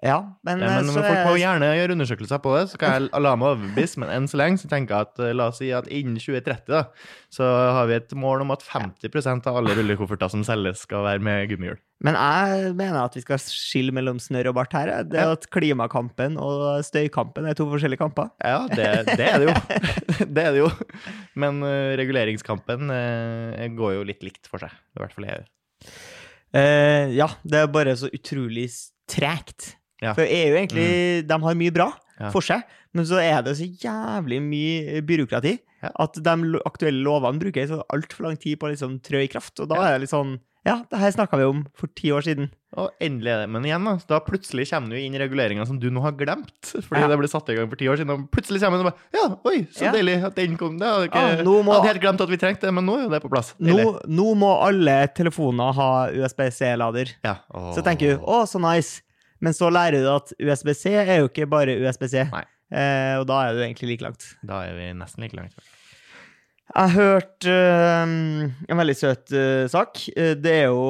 Ja, 0.00 0.38
men, 0.46 0.62
Ja, 0.64 0.66
eh, 0.66 0.76
men 0.80 0.94
så 0.94 1.02
folk 1.04 1.26
må 1.28 1.34
er- 1.36 1.42
gjerne 1.42 1.68
gjøre 1.76 1.92
undersøkelser 1.92 2.40
på 2.40 2.54
det, 2.56 2.70
så 2.70 2.78
kan 2.80 2.92
jeg 2.94 3.20
la 3.20 3.34
meg 3.36 3.48
overbevise. 3.52 3.98
Men 4.00 4.08
enn 4.08 4.28
så 4.28 4.38
lenge 4.40 4.56
så 4.62 4.68
tenker 4.68 4.96
jeg 4.96 5.08
at 5.10 5.18
eh, 5.20 5.32
la 5.36 5.48
oss 5.52 5.58
si 5.60 5.68
at 5.76 5.88
innen 5.92 6.16
2030 6.16 6.72
da, 6.72 6.84
så 7.28 7.44
har 7.44 7.86
vi 7.90 7.98
et 7.98 8.14
mål 8.16 8.40
om 8.46 8.50
at 8.54 8.64
50% 8.64 9.46
av 9.46 9.58
alle 9.60 9.74
rullekofferter 9.76 10.30
som 10.32 10.44
selges, 10.46 10.86
skal 10.86 11.04
være 11.04 11.20
med 11.20 11.50
gummihjul. 11.50 11.76
Men 12.00 12.16
jeg 12.16 12.72
mener 12.78 13.02
at 13.02 13.14
vi 13.18 13.20
skal 13.20 13.42
skille 13.44 13.92
mellom 13.92 14.16
snørr 14.16 14.48
og 14.48 14.56
bart 14.56 14.72
her. 14.72 15.02
Det 15.04 15.20
at 15.20 15.44
Klimakampen 15.52 16.38
og 16.40 16.80
støykampen 16.86 17.44
er 17.50 17.58
to 17.58 17.66
forskjellige 17.68 18.00
kamper. 18.00 18.30
Ja, 18.40 18.64
det, 18.72 18.86
det 19.18 19.26
er 19.26 19.42
det 19.42 19.50
jo. 19.50 19.56
det 20.34 20.46
er 20.46 20.56
det 20.56 20.62
jo. 20.62 20.70
Men 21.36 21.60
uh, 21.60 21.92
reguleringskampen 22.00 22.88
uh, 22.88 23.68
går 23.76 23.98
jo 23.98 24.06
litt 24.08 24.24
likt 24.24 24.48
for 24.48 24.64
seg. 24.64 24.72
I 24.96 25.02
hvert 25.02 25.12
fall 25.12 25.28
i 25.28 25.34
EU. 25.34 25.44
Uh, 26.56 27.12
ja, 27.12 27.28
det 27.44 27.60
er 27.60 27.68
bare 27.70 27.92
så 28.00 28.08
utrolig 28.16 28.70
tregt. 29.10 29.74
Ja. 30.02 30.14
For 30.16 30.22
EU 30.24 30.54
egentlig, 30.56 31.26
de 31.28 31.40
har 31.42 31.54
mye 31.54 31.72
bra 31.74 31.92
Ja. 32.20 32.30
for 32.30 32.40
seg, 32.44 32.62
men 32.92 33.04
så 33.08 33.16
er 33.22 33.42
det 33.42 33.56
så 33.56 33.64
jævlig 33.80 34.40
mye 34.42 35.00
byråkrati 35.02 35.58
Ja. 35.82 35.90
at 35.98 36.12
de 36.20 36.60
aktuelle 36.66 37.02
lovene 37.04 37.40
bruker 37.40 37.66
så 37.68 37.82
altfor 37.92 38.26
lang 38.28 38.36
tid 38.36 38.58
på 38.60 38.66
å 38.68 38.72
liksom 38.74 39.00
trø 39.00 39.22
i 39.24 39.28
kraft. 39.28 39.58
Og 39.60 39.68
da 39.68 39.76
er 39.86 39.92
det 39.98 40.00
litt 40.02 40.10
sånn 40.16 40.38
Ja, 40.62 40.84
det 40.90 40.98
her 41.00 41.08
snakka 41.10 41.38
vi 41.38 41.44
om 41.48 41.62
for 41.72 41.86
ti 41.96 42.10
år 42.12 42.20
siden. 42.20 42.50
Og 42.76 42.90
endelig 43.00 43.30
er 43.32 43.38
det. 43.40 43.48
Men 43.48 43.62
igjen, 43.64 43.82
da, 43.82 43.94
da 44.06 44.18
plutselig 44.20 44.68
kommer 44.68 44.90
det 44.90 45.00
inn 45.06 45.14
reguleringer 45.16 45.66
som 45.66 45.78
du 45.80 45.88
nå 45.90 46.02
har 46.04 46.12
glemt. 46.12 46.52
Fordi 46.84 47.08
det 47.08 47.16
ble 47.18 47.28
satt 47.32 47.48
i 47.48 47.54
gang 47.56 47.70
for 47.70 47.76
ti 47.80 47.86
år 47.88 47.96
siden, 47.96 48.10
og 48.12 48.26
plutselig 48.30 48.60
kommer 48.60 48.76
det 48.76 48.92
bare 48.92 49.00
Ja, 49.16 49.24
oi, 49.48 49.64
så 49.72 49.88
deilig 49.90 50.18
at 50.22 50.34
den 50.36 50.58
kom. 50.60 50.76
Det 50.76 50.84
hadde 50.86 51.08
ikke, 51.08 51.16
Ja, 51.38 51.42
nå 51.48 51.64
må- 51.64 51.72
hadde 51.80 51.88
helt 51.94 52.02
glemt 52.02 52.20
at 52.20 52.28
vi 52.28 52.36
trengte 52.36 52.60
det, 52.68 52.74
men 52.76 52.84
nå 52.84 52.98
er 52.98 53.02
jo 53.04 53.08
det 53.08 53.22
på 53.22 53.30
plass. 53.32 53.54
Nå, 53.58 54.02
nå 54.06 54.34
må 54.36 54.52
alle 54.68 55.08
telefoner 55.16 55.72
ha 55.72 56.10
USB-C-lader. 56.12 57.14
Ja. 57.24 57.36
Så 57.72 57.82
tenker 57.82 58.18
du 58.18 58.24
å, 58.24 58.42
så 58.44 58.60
nice. 58.60 59.00
Men 59.40 59.56
så 59.56 59.70
lærer 59.72 60.04
du 60.04 60.08
at 60.12 60.32
USB-C 60.36 60.94
er 61.00 61.20
jo 61.22 61.30
ikke 61.30 61.48
bare 61.50 61.78
USB-C. 61.80 62.26
Nei. 62.32 62.46
Eh, 62.70 63.16
og 63.18 63.26
da 63.26 63.42
er 63.46 63.56
du 63.56 63.62
egentlig 63.64 63.94
like 63.94 64.06
langt. 64.06 64.26
Da 64.46 64.62
er 64.68 64.76
vi 64.78 64.90
nesten 64.96 65.24
like 65.24 65.38
langt. 65.38 65.56
Jeg 66.70 66.86
har 66.86 66.92
hørt 66.94 67.46
eh, 67.50 68.12
en 68.70 68.78
veldig 68.78 68.94
søt 68.94 69.32
uh, 69.34 69.64
sak. 69.72 70.04
Eh, 70.14 70.36
det 70.38 70.52
er 70.60 70.68
jo 70.68 70.84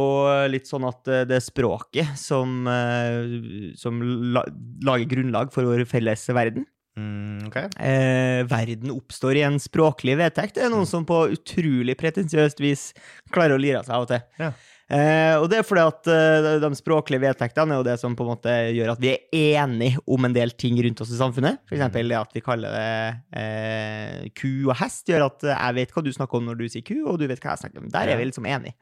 litt 0.52 0.68
sånn 0.68 0.84
at 0.84 1.08
det 1.30 1.38
er 1.38 1.44
språket 1.44 2.18
som, 2.20 2.68
uh, 2.68 3.72
som 3.80 4.02
la, 4.34 4.44
lager 4.84 5.08
grunnlag 5.14 5.54
for 5.54 5.70
vår 5.70 5.86
felles 5.88 6.26
verden. 6.36 6.68
Mm, 6.98 7.46
ok. 7.46 7.56
Eh, 7.80 8.42
verden 8.50 8.90
oppstår 8.92 9.38
i 9.38 9.44
en 9.46 9.60
språklig 9.62 10.16
vedtekt. 10.20 10.56
Det 10.58 10.66
er 10.66 10.72
noen 10.72 10.88
som 10.88 11.06
på 11.08 11.22
utrolig 11.36 11.96
pretensiøst 12.00 12.60
vis 12.62 12.90
klarer 13.32 13.56
å 13.56 13.62
lire 13.62 13.80
av 13.80 13.88
seg 13.88 13.96
av 13.96 14.06
og 14.06 14.10
til. 14.10 14.26
Ja. 14.42 14.50
Eh, 14.90 15.36
og 15.38 15.46
det 15.52 15.60
er 15.60 15.66
fordi 15.66 15.84
at 15.86 16.08
eh, 16.10 16.48
de 16.64 16.70
språklige 16.74 17.22
vedtektene 17.22 17.76
er 17.76 17.78
jo 17.78 17.86
det 17.86 17.96
som 18.00 18.16
på 18.18 18.26
en 18.26 18.32
måte 18.32 18.54
gjør 18.74 18.96
at 18.96 19.02
vi 19.02 19.12
er 19.14 19.60
enige 19.62 20.02
om 20.10 20.26
en 20.26 20.34
del 20.34 20.50
ting 20.58 20.80
rundt 20.82 21.02
oss 21.04 21.12
i 21.14 21.20
samfunnet. 21.20 21.62
Eksempel 21.70 22.10
det 22.10 22.18
at 22.18 22.34
vi 22.34 22.42
kaller 22.44 22.74
det 22.74 23.40
eh, 23.40 24.28
ku 24.34 24.50
og 24.66 24.74
hest, 24.82 25.06
gjør 25.10 25.28
at 25.28 25.46
jeg 25.52 25.78
vet 25.78 25.94
hva 25.94 26.04
du 26.06 26.10
snakker 26.16 26.40
om 26.40 26.50
når 26.50 26.58
du 26.58 26.66
sier 26.66 26.86
ku, 26.86 26.96
og 27.04 27.20
du 27.22 27.28
vet 27.30 27.38
hva 27.38 27.54
jeg 27.54 27.64
snakker 27.64 27.84
om. 27.84 27.90
Der 27.94 28.10
er 28.10 28.18
vi 28.18 28.30
liksom 28.32 28.50
enige. 28.50 28.74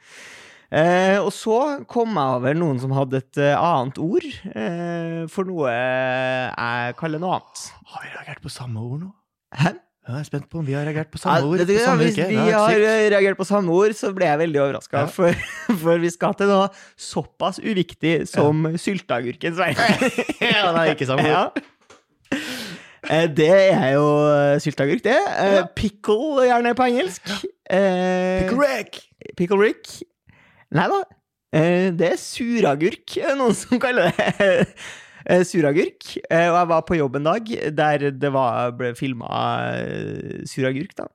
Eh, 0.69 1.17
og 1.17 1.31
så 1.33 1.59
kom 1.89 2.13
jeg 2.13 2.39
over 2.39 2.57
noen 2.57 2.81
som 2.81 2.93
hadde 2.93 3.23
et 3.23 3.41
eh, 3.41 3.57
annet 3.57 4.01
ord 4.05 4.27
eh, 4.53 5.23
for 5.33 5.49
noe 5.49 5.73
jeg 5.73 6.97
kaller 7.01 7.23
noe 7.23 7.39
annet. 7.39 7.63
Har 7.93 8.05
vi 8.05 8.13
reagert 8.13 8.43
på 8.45 8.53
samme 8.53 8.85
ord 8.85 9.01
nå? 9.07 9.13
Hæ? 9.57 9.73
Jeg 10.09 10.17
er 10.23 10.25
spent 10.25 10.47
på 10.49 10.59
om 10.63 10.65
vi 10.65 10.73
har 10.73 10.87
reagert 10.89 11.11
på 11.13 11.19
samme 11.21 11.45
ord. 11.45 11.59
det- 11.61 11.67
det- 11.69 11.81
samme 11.85 12.05
hvis 12.07 12.17
vi 12.17 12.23
Det 12.23 12.37
er 12.39 12.53
har 12.57 12.71
eh, 12.73 13.11
reagert 13.13 13.37
på 13.37 13.45
samme 13.45 13.69
ord, 13.77 13.93
så 13.95 14.09
ble 14.17 14.25
jeg 14.25 14.39
veldig 14.41 14.61
overraska. 14.63 15.03
Ja. 15.03 15.07
For, 15.07 15.33
for 15.83 15.99
vi 16.01 16.09
skal 16.11 16.33
til 16.35 16.47
noe 16.49 16.69
såpass 16.97 17.59
uviktig 17.61 18.27
som 18.29 18.65
sylteagurkens 18.81 19.59
verden. 19.61 20.11
Ja, 20.41 20.73
nei, 20.73 20.87
ikke 20.95 21.07
samme 21.11 21.29
ord. 21.29 21.29
Ja. 21.29 22.39
Eh, 23.11 23.27
Det 23.29 23.51
er 23.53 23.93
jo 23.95 24.07
sylteagurk, 24.65 25.03
det. 25.05 25.17
Eh, 25.17 25.55
Ja. 25.59 25.67
Pickle, 25.77 26.49
gjerne 26.49 26.75
på 26.75 26.89
engelsk. 26.89 27.29
Pickle 27.69 28.59
Rick! 28.65 29.03
Pickle 29.37 29.61
Rick. 29.61 30.03
Nei 30.73 30.89
da. 30.89 31.03
Det 31.97 32.09
er 32.13 32.17
suragurk, 32.21 33.15
er 33.25 33.37
noen 33.37 33.55
som 33.57 33.79
kaller 33.81 34.11
det. 34.17 34.67
Eh, 35.27 35.43
Suragurk. 35.45 36.17
Eh, 36.31 36.49
Og 36.51 36.57
jeg 36.61 36.69
var 36.71 36.83
på 36.87 36.99
jobb 36.99 37.17
en 37.17 37.25
dag 37.31 37.49
der 37.77 38.11
det 38.11 38.33
var, 38.33 38.71
ble 38.79 38.95
filma 38.99 39.29
suragurk, 40.49 40.95
da. 40.99 41.09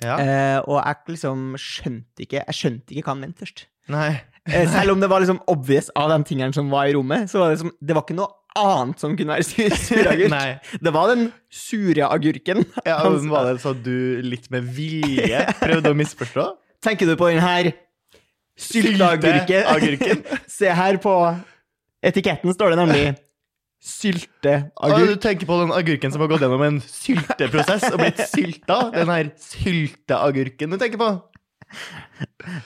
Ja. 0.00 0.16
Eh, 0.16 0.58
og 0.64 0.78
jeg 0.80 0.96
liksom 1.12 1.40
skjønte 1.60 2.24
ikke 2.24 2.38
Jeg 2.40 2.56
skjønte 2.56 2.94
ikke 2.94 3.04
hva 3.04 3.12
han 3.12 3.20
mente 3.26 3.44
først. 3.44 3.66
Nei. 3.92 4.14
Eh, 4.48 4.64
selv 4.72 4.94
om 4.94 5.00
det 5.02 5.10
var 5.12 5.20
liksom 5.20 5.42
obvious 5.52 5.90
av 5.94 6.08
de 6.14 6.16
tingene 6.24 6.54
som 6.56 6.70
var 6.72 6.88
i 6.88 6.94
rommet, 6.96 7.28
så 7.28 7.38
var 7.42 7.50
det, 7.50 7.58
liksom, 7.58 7.74
det 7.84 7.96
var 7.98 8.06
ikke 8.06 8.16
noe 8.16 8.30
annet 8.58 8.98
som 9.02 9.12
kunne 9.18 9.34
være 9.36 9.44
sur, 9.46 9.76
suragurk. 9.76 10.72
Det 10.82 10.92
var 10.96 11.12
den 11.12 11.26
sure 11.52 12.08
agurken. 12.08 12.64
Ja, 12.88 12.96
men 13.08 13.28
var 13.30 13.50
det 13.52 13.60
så 13.62 13.74
du 13.76 14.22
litt 14.24 14.48
med 14.50 14.64
vilje 14.74 15.44
prøvde 15.60 15.92
å 15.92 15.98
misforstå? 16.00 16.46
Tenker 16.82 17.06
du 17.06 17.14
på 17.20 17.28
den 17.30 17.44
her? 17.44 17.68
Sylteagurken. 18.60 20.24
Se 20.58 20.72
her 20.74 20.96
på 21.00 21.12
etiketten 22.06 22.54
står 22.56 22.74
det 22.74 22.78
nemlig 22.80 23.04
sylteagurk. 23.80 25.08
du 25.08 25.16
tenker 25.20 25.48
på 25.48 25.58
den 25.62 25.72
agurken 25.72 26.12
som 26.12 26.20
har 26.20 26.30
gått 26.32 26.44
gjennom 26.44 26.64
en 26.66 26.80
sylteprosess 26.84 27.86
og 27.92 28.00
blitt 28.02 28.20
sylta? 28.28 28.80
Den 28.94 29.12
her 29.12 29.30
sylteagurken 29.40 30.74
du 30.74 30.80
tenker 30.80 31.00
på? 31.00 31.12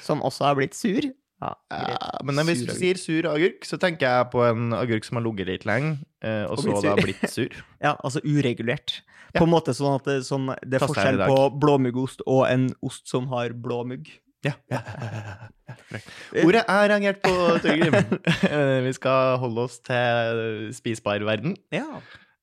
Som 0.03 0.25
også 0.27 0.49
har 0.49 0.59
blitt 0.59 0.75
sur. 0.79 1.13
Ja, 1.45 1.53
Ja, 1.71 2.21
men 2.25 2.39
hvis 2.49 2.63
du 2.65 2.73
sier 2.73 2.99
sur 2.99 3.27
agurk, 3.29 3.67
så 3.69 3.77
tenker 3.81 4.07
jeg 4.09 4.31
på 4.33 4.45
en 4.47 4.73
agurk 4.77 5.05
som 5.05 5.19
har 5.19 5.27
ligget 5.27 5.51
litt 5.51 5.67
lenge, 5.69 5.99
eh, 6.25 6.45
og 6.49 6.59
Og 6.59 6.63
så 6.65 6.81
da 6.83 6.95
blitt 6.97 7.27
sur. 7.31 7.53
Ja, 7.85 7.97
altså 8.03 8.23
uregulert. 8.25 9.03
På 9.35 9.45
en 9.45 9.51
måte 9.51 9.75
sånn 9.75 9.99
at 9.99 10.07
det, 10.07 10.21
sånn, 10.25 10.47
det 10.63 10.79
er 10.79 10.87
forskjell 10.87 11.19
på 11.27 11.39
blåmuggost 11.61 12.23
og 12.27 12.47
en 12.49 12.69
ost 12.87 13.11
som 13.11 13.27
har 13.35 13.53
blå 13.53 13.83
mugg. 13.85 14.09
Ja. 14.45 14.53
ja, 14.71 14.81
ja, 14.81 15.09
ja, 15.09 15.21
ja. 15.35 16.01
Ordet 16.45 16.65
er 16.69 16.91
rangert 16.93 17.23
på, 17.25 17.33
Torgrim. 17.65 17.97
Vi 18.87 18.93
skal 18.97 19.39
holde 19.41 19.65
oss 19.65 19.79
til 19.85 20.69
spisbar 20.77 21.25
verden. 21.27 21.57
Ja. 21.75 22.01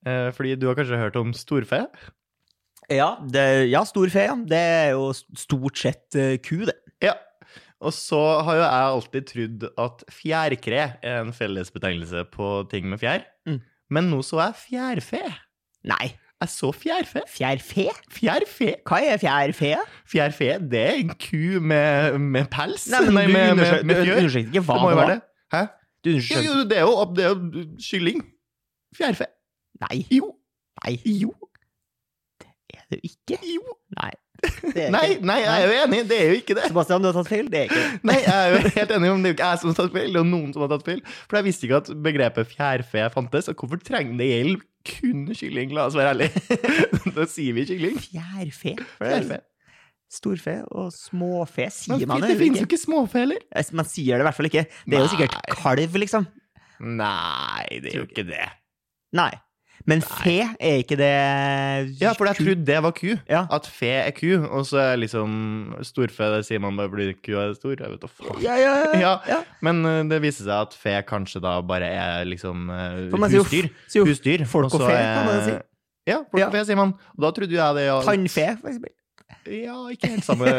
Eh, 0.07 0.29
Fordi 0.35 0.55
du 0.57 0.67
har 0.69 0.77
kanskje 0.79 0.99
hørt 0.99 1.19
om 1.19 1.33
storfe? 1.37 1.83
Ja, 2.91 3.13
det, 3.23 3.45
ja, 3.71 3.83
storfe. 3.87 4.25
ja. 4.25 4.35
Det 4.35 4.61
er 4.61 4.89
jo 4.95 5.11
stort 5.15 5.77
sett 5.79 6.17
eh, 6.17 6.37
ku, 6.43 6.63
det. 6.67 6.77
Ja. 7.03 7.15
Og 7.81 7.93
så 7.97 8.19
har 8.45 8.57
jo 8.59 8.63
jeg 8.63 8.89
alltid 8.95 9.29
trodd 9.29 9.67
at 9.85 10.03
fjærkre 10.13 10.81
er 11.01 11.21
en 11.21 11.31
fellesbetegnelse 11.33 12.25
på 12.33 12.49
ting 12.73 12.89
med 12.91 13.01
fjær. 13.01 13.23
Mm. 13.49 13.61
Men 13.91 14.11
nå 14.11 14.21
så 14.25 14.41
jeg 14.43 14.59
fjærfe. 14.67 15.21
Nei. 15.89 16.11
Jeg 16.41 16.49
så 16.49 16.71
fjærfe. 16.71 17.21
Fjærfe? 17.29 17.85
Fjærfe. 18.11 18.69
Hva 18.89 18.99
er 19.05 19.17
fjærfe? 19.21 19.75
Fjærfe, 20.11 20.47
det 20.71 20.79
er 20.81 20.91
en 21.03 21.09
ku 21.09 21.59
med, 21.61 22.17
med 22.19 22.45
pels. 22.51 22.87
Nei, 22.89 23.01
men 23.05 23.27
du 23.27 23.33
med, 23.33 23.55
med, 23.85 24.01
undersøkte 24.17 24.39
ikke 24.49 24.63
hva 24.65 24.77
Det 24.81 24.95
var. 24.97 25.09
det. 25.11 25.19
Hæ? 25.53 25.61
Du 26.05 26.09
Jo, 26.09 26.15
undersøkte 26.15 26.45
jo, 26.47 26.63
det 26.69 26.77
er 26.77 26.81
jo, 26.81 27.13
det 27.15 27.25
er 27.25 27.29
jo 27.29 27.65
kylling. 27.89 28.23
Fjærfe. 28.97 29.25
Nei. 29.85 30.01
Jo. 30.11 30.31
Nei, 30.85 30.95
Jo. 31.05 31.31
Er 32.97 33.01
jo 33.01 33.11
ikke. 33.11 33.39
Jo. 33.55 33.77
Nei. 33.99 34.11
Det 34.41 34.87
Nei, 34.89 35.01
ikke. 35.13 35.25
nei, 35.29 35.35
jeg 35.43 35.51
er 35.53 35.67
jo 35.67 35.73
enig. 35.83 35.97
Det 36.09 36.15
er 36.17 36.29
jo 36.31 36.37
ikke 36.39 36.55
det. 36.57 36.63
Sebastian, 36.71 37.03
du 37.03 37.07
har 37.11 37.13
tatt 37.19 37.27
feil. 37.29 37.49
Det 37.53 37.59
er 37.59 37.67
ikke 37.69 37.81
det. 37.83 37.99
Nei, 38.09 38.15
jeg 38.23 38.33
er 38.33 38.55
jo 38.55 38.71
helt 38.79 38.93
enig 38.95 39.11
om 39.13 39.21
det 39.21 39.29
er 39.29 39.33
jo 39.33 39.37
ikke 39.37 39.49
jeg 39.51 39.61
som 39.61 39.69
har 39.71 39.77
tatt 39.81 39.93
feil, 39.93 40.09
det 40.15 40.21
er 40.23 40.27
noen 40.31 40.55
som 40.55 40.63
har 40.65 40.71
tatt 40.73 40.87
feil. 40.87 41.03
For 41.29 41.37
jeg 41.37 41.47
visste 41.49 41.67
ikke 41.67 41.79
at 41.83 41.91
begrepet 42.07 42.49
fjærfe 42.55 43.03
fantes, 43.13 43.51
og 43.53 43.61
hvorfor 43.61 43.83
trenger 43.85 44.17
det 44.21 44.29
gjelde 44.31 44.57
kun 44.91 45.27
kylling, 45.37 45.75
la 45.77 45.83
oss 45.91 45.93
være 45.99 46.15
ærlige. 46.15 46.57
da 47.19 47.27
sier 47.29 47.53
vi 47.59 47.67
kylling. 47.69 47.99
Fjærfe. 48.01 48.73
Det 48.81 48.87
Fjærfe. 48.97 49.41
Storfe 50.11 50.57
og 50.75 50.89
småfe 50.91 51.69
sier 51.71 52.01
man 52.09 52.19
det 52.25 52.33
det 52.33 52.39
finnes 52.41 52.59
jo 52.59 52.65
ikke. 52.65 52.73
ikke 52.75 52.81
småfe 52.81 53.21
heller. 53.21 53.45
Eh, 53.55 53.69
Man 53.77 53.87
sier 53.87 54.17
det 54.17 54.25
i 54.25 54.27
hvert 54.27 54.35
fall 54.39 54.49
ikke. 54.49 54.65
Det 54.89 54.97
er 54.97 55.05
jo 55.05 55.11
sikkert 55.13 55.37
kalv, 55.61 55.93
liksom. 56.01 56.25
Nei, 56.81 57.67
det 57.79 57.93
er 57.93 57.99
jo 58.01 58.07
ikke 58.09 58.25
det. 58.27 58.47
Nei. 59.15 59.29
Men 59.89 60.03
fe 60.05 60.43
er 60.61 60.75
ikke 60.83 60.93
det 60.99 61.07
Ja, 62.01 62.11
for 62.13 62.27
jeg 62.29 62.37
trodde 62.37 62.65
det 62.67 62.77
var 62.85 62.93
ku. 62.93 63.15
Ja. 63.29 63.45
At 63.49 63.65
fe 63.65 63.89
er 64.03 64.11
ku, 64.13 64.29
og 64.45 64.65
så 64.69 64.77
er 64.83 64.99
liksom 65.01 65.31
storfe, 65.87 66.27
det 66.35 66.43
sier 66.45 66.61
man 66.61 66.77
bare 66.77 66.91
fordi 66.93 67.07
kua 67.25 67.47
er 67.47 67.55
stor. 67.57 67.73
Jeg 67.79 67.89
vet 67.95 68.03
da 68.03 68.09
faen. 68.11 68.43
Ja, 68.45 69.15
ja. 69.25 69.39
Men 69.65 69.81
eh, 69.89 70.03
det 70.11 70.21
viser 70.21 70.45
seg 70.45 70.53
at 70.67 70.77
fe 70.77 70.93
kanskje 71.09 71.41
da 71.41 71.55
bare 71.65 71.89
er 71.89 72.29
liksom 72.29 72.69
eh, 72.69 73.17
husdyr. 73.33 73.71
jo 73.95 74.05
Husdyr. 74.05 74.45
folk 74.49 74.73
og 74.77 74.85
fe, 74.85 74.95
kan 75.01 75.25
man 75.31 75.41
si. 75.49 75.57
Ja, 76.09 76.21
folk 76.29 76.45
og 76.45 76.55
fe, 76.59 76.63
sier 76.69 76.77
man. 76.79 76.93
Og 77.17 77.25
da 77.25 77.33
trodde 77.39 77.57
jeg 77.57 77.77
det 77.79 77.87
ja, 77.89 77.97
Tannfe, 78.05 78.47
for 78.61 78.73
eksempel. 78.75 78.95
Ja, 79.49 79.75
ikke 79.89 80.09
helt 80.13 80.25
samme, 80.27 80.49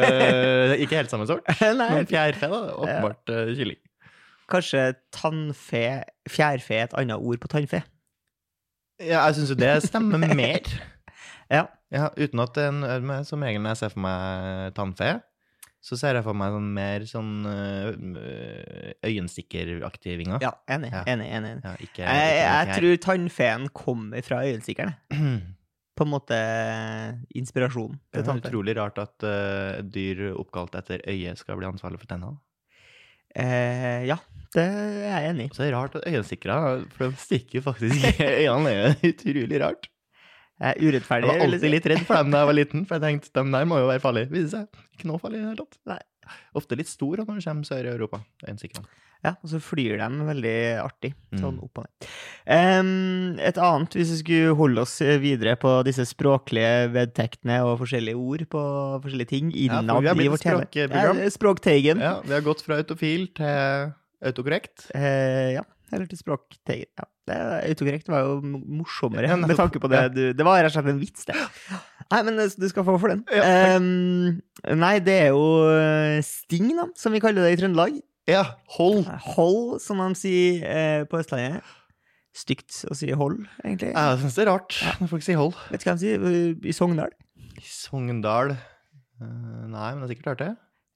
ikke 0.83 0.99
helt 0.99 1.11
samme 1.14 1.26
sort. 1.31 1.47
Nei, 1.62 1.88
Men 2.00 2.07
fjærfe, 2.11 2.49
da. 2.50 2.61
Åpenbart 2.83 3.31
eh, 3.31 3.54
kylling. 3.61 3.78
kanskje 4.50 4.88
tannfe 5.14 5.85
Fjærfe 6.28 6.75
er 6.75 6.88
et 6.90 6.95
annet 6.99 7.23
ord 7.23 7.38
på 7.42 7.50
tannfe. 7.54 7.85
Ja, 9.02 9.26
jeg 9.28 9.35
syns 9.40 9.52
jo 9.52 9.59
det 9.59 9.73
stemmer 9.87 10.23
mer. 10.42 10.73
Ja. 11.52 11.66
Ja, 11.92 12.09
uten 12.16 12.40
at 12.40 12.56
en- 12.62 13.25
Som 13.28 13.42
regel 13.44 13.61
når 13.61 13.75
jeg 13.75 13.80
ser 13.82 13.90
for 13.92 14.00
meg 14.06 14.73
tannfe, 14.78 15.11
så 15.82 15.97
ser 15.99 16.14
jeg 16.14 16.23
for 16.25 16.32
meg 16.38 16.52
sånn 16.54 16.68
mer 16.76 17.04
sånn 17.11 17.32
øh, 17.50 18.92
øyenstikkeraktige 19.04 20.16
vinger. 20.21 20.38
Ja, 20.44 20.52
enig. 20.71 20.92
Ja. 20.94 21.02
enig, 21.11 21.26
enig. 21.35 21.56
Ja, 21.64 21.73
ikke, 21.82 22.06
Jeg, 22.06 22.37
jeg 22.38 22.76
tror 22.78 23.00
tannfeen 23.09 23.66
kommer 23.75 24.23
fra 24.25 24.44
øyenstikkerne. 24.47 24.94
På 25.99 26.06
en 26.06 26.12
måte 26.14 26.37
inspirasjon 27.37 27.99
Det 28.14 28.23
til 28.25 28.30
er 28.32 28.38
utrolig 28.40 28.75
rart 28.78 28.97
at 29.02 29.26
uh, 29.28 29.82
dyr 29.85 30.30
oppkalt 30.40 30.73
etter 30.80 31.02
øyet 31.04 31.37
skal 31.42 31.59
bli 31.61 31.68
ansvarlig 31.68 32.00
for 32.00 32.09
tennene. 32.09 32.38
Eh, 33.37 34.06
ja, 34.09 34.16
det 34.54 34.64
er 34.68 34.92
jeg 35.06 35.30
enig 35.32 35.47
i. 35.49 35.54
Så 35.56 35.62
er 35.64 35.71
det 35.71 35.75
rart 35.78 35.97
at 35.99 36.06
øyenstikkere, 36.11 36.61
for 36.92 37.09
de 37.09 37.21
stikker 37.23 37.59
jo 37.61 37.64
faktisk 37.66 38.21
øynene. 38.21 38.75
Er 38.92 38.97
utrolig 39.12 39.61
rart. 39.64 39.88
Jeg 40.62 40.76
er 40.78 40.94
Jeg 40.94 41.26
var 41.26 41.40
alltid 41.42 41.71
litt 41.73 41.87
redd 41.90 42.04
for 42.06 42.21
dem 42.21 42.30
da 42.30 42.42
jeg 42.44 42.47
var 42.52 42.54
liten, 42.54 42.82
for 42.87 42.94
jeg 42.99 43.02
tenkte 43.02 43.32
de 43.42 43.52
der 43.56 43.64
må 43.66 43.80
jo 43.82 43.88
være 43.90 44.02
farlige. 44.04 44.30
Viser 44.30 44.50
seg 44.52 44.82
ikke 44.94 45.09
noe 45.11 45.18
farlig 45.18 45.40
i 45.40 45.42
det 45.42 45.49
hele 45.49 45.62
tatt. 45.64 45.78
Nei. 45.90 46.00
Ofte 46.54 46.76
litt 46.78 46.90
stor 46.90 47.16
når 47.18 47.26
de 47.40 47.47
kommer 47.49 47.66
sør 47.66 47.88
i 47.88 47.94
Europa. 47.97 48.21
øyenstikkerne. 48.47 48.87
Ja, 49.23 49.37
og 49.38 49.50
så 49.52 49.61
flyr 49.62 50.00
de 50.00 50.25
veldig 50.26 50.54
artig, 50.82 51.12
sånn 51.38 51.54
Mm. 51.54 51.62
opp 51.62 51.78
og 51.78 51.85
ned. 51.87 52.06
Um, 52.50 53.38
et 53.38 53.59
annet, 53.59 53.94
hvis 53.94 54.11
vi 54.11 54.18
skulle 54.18 54.54
holde 54.59 54.82
oss 54.82 54.97
videre 55.23 55.54
på 55.62 55.85
disse 55.87 56.02
språklige 56.11 56.90
vedtektene 56.90 57.61
og 57.62 57.78
forskjellige 57.85 58.18
ord 58.18 58.42
på 58.50 58.62
forskjellige 59.04 59.30
ting 59.30 59.52
innad 59.54 60.02
ja, 60.02 60.14
i 60.14 60.28
vårt 60.28 60.42
tema. 60.42 60.66
Ja, 60.75 61.30
Språkteigen. 61.30 62.02
Ja, 62.02 62.16
vi 62.26 62.35
har 62.35 62.42
gått 62.42 62.62
fra 62.66 62.80
autofil 62.82 63.28
til 63.38 63.92
autokorrekt. 64.29 64.88
Eh, 64.97 65.55
ja, 65.59 65.64
eller 65.93 66.09
til 66.11 66.21
språk 66.21 66.57
Ja. 66.69 67.09
Det, 67.23 67.37
autokorrekt 67.69 68.09
var 68.11 68.25
jo 68.25 68.38
morsommere, 68.43 69.29
Ja, 69.31 69.37
med 69.38 69.55
tanke 69.55 69.79
på 69.79 69.87
det 69.87 70.00
du 70.11 70.23
Det 70.35 70.43
var 70.43 70.59
rett 70.59 70.73
og 70.73 70.81
slett 70.81 70.88
en 70.91 70.99
vits, 70.99 71.26
det. 71.29 71.37
Nei, 72.11 72.23
men 72.26 72.41
eh, 72.43 72.50
du 72.59 72.67
skal 72.69 72.87
få 72.87 72.97
for 72.99 73.12
den. 73.12 73.23
Ja, 73.31 73.45
takk. 73.45 74.73
Nei, 74.79 74.97
det 75.05 75.19
er 75.29 75.31
jo 75.31 75.45
eh, 75.71 76.19
sting, 76.26 76.73
da, 76.79 76.88
som 76.99 77.14
vi 77.14 77.23
kaller 77.23 77.47
det 77.47 77.55
i 77.55 77.61
Trøndelag. 77.61 78.00
Ja, 78.31 78.43
hold. 78.76 79.07
Hold, 79.35 79.79
som 79.83 80.02
de 80.02 80.11
sier 80.19 80.67
eh, 80.67 81.05
på 81.11 81.19
Østlandet. 81.19 81.62
Stygt 82.33 82.79
å 82.88 82.95
si 82.97 83.11
hold, 83.12 83.43
egentlig. 83.61 83.91
Jeg 83.93 84.21
syns 84.23 84.37
det 84.38 84.45
er 84.47 84.49
rart 84.49 84.76
når 85.02 85.11
folk 85.11 85.25
sier 85.26 85.37
hold. 85.41 85.57
Vet 85.69 85.83
du 85.83 85.88
hva 85.88 85.97
de 85.99 86.05
sier 86.05 86.23
eh, 86.31 86.69
i 86.71 86.75
Sogndal? 86.76 87.12
I 87.61 87.64
Sogndal 87.67 88.55
eh, 88.55 89.64
Nei, 89.69 89.91
men 89.93 90.00
det 90.02 90.07
er 90.07 90.12
sikkert 90.14 90.31
hørt 90.33 90.45
det. 90.47 90.52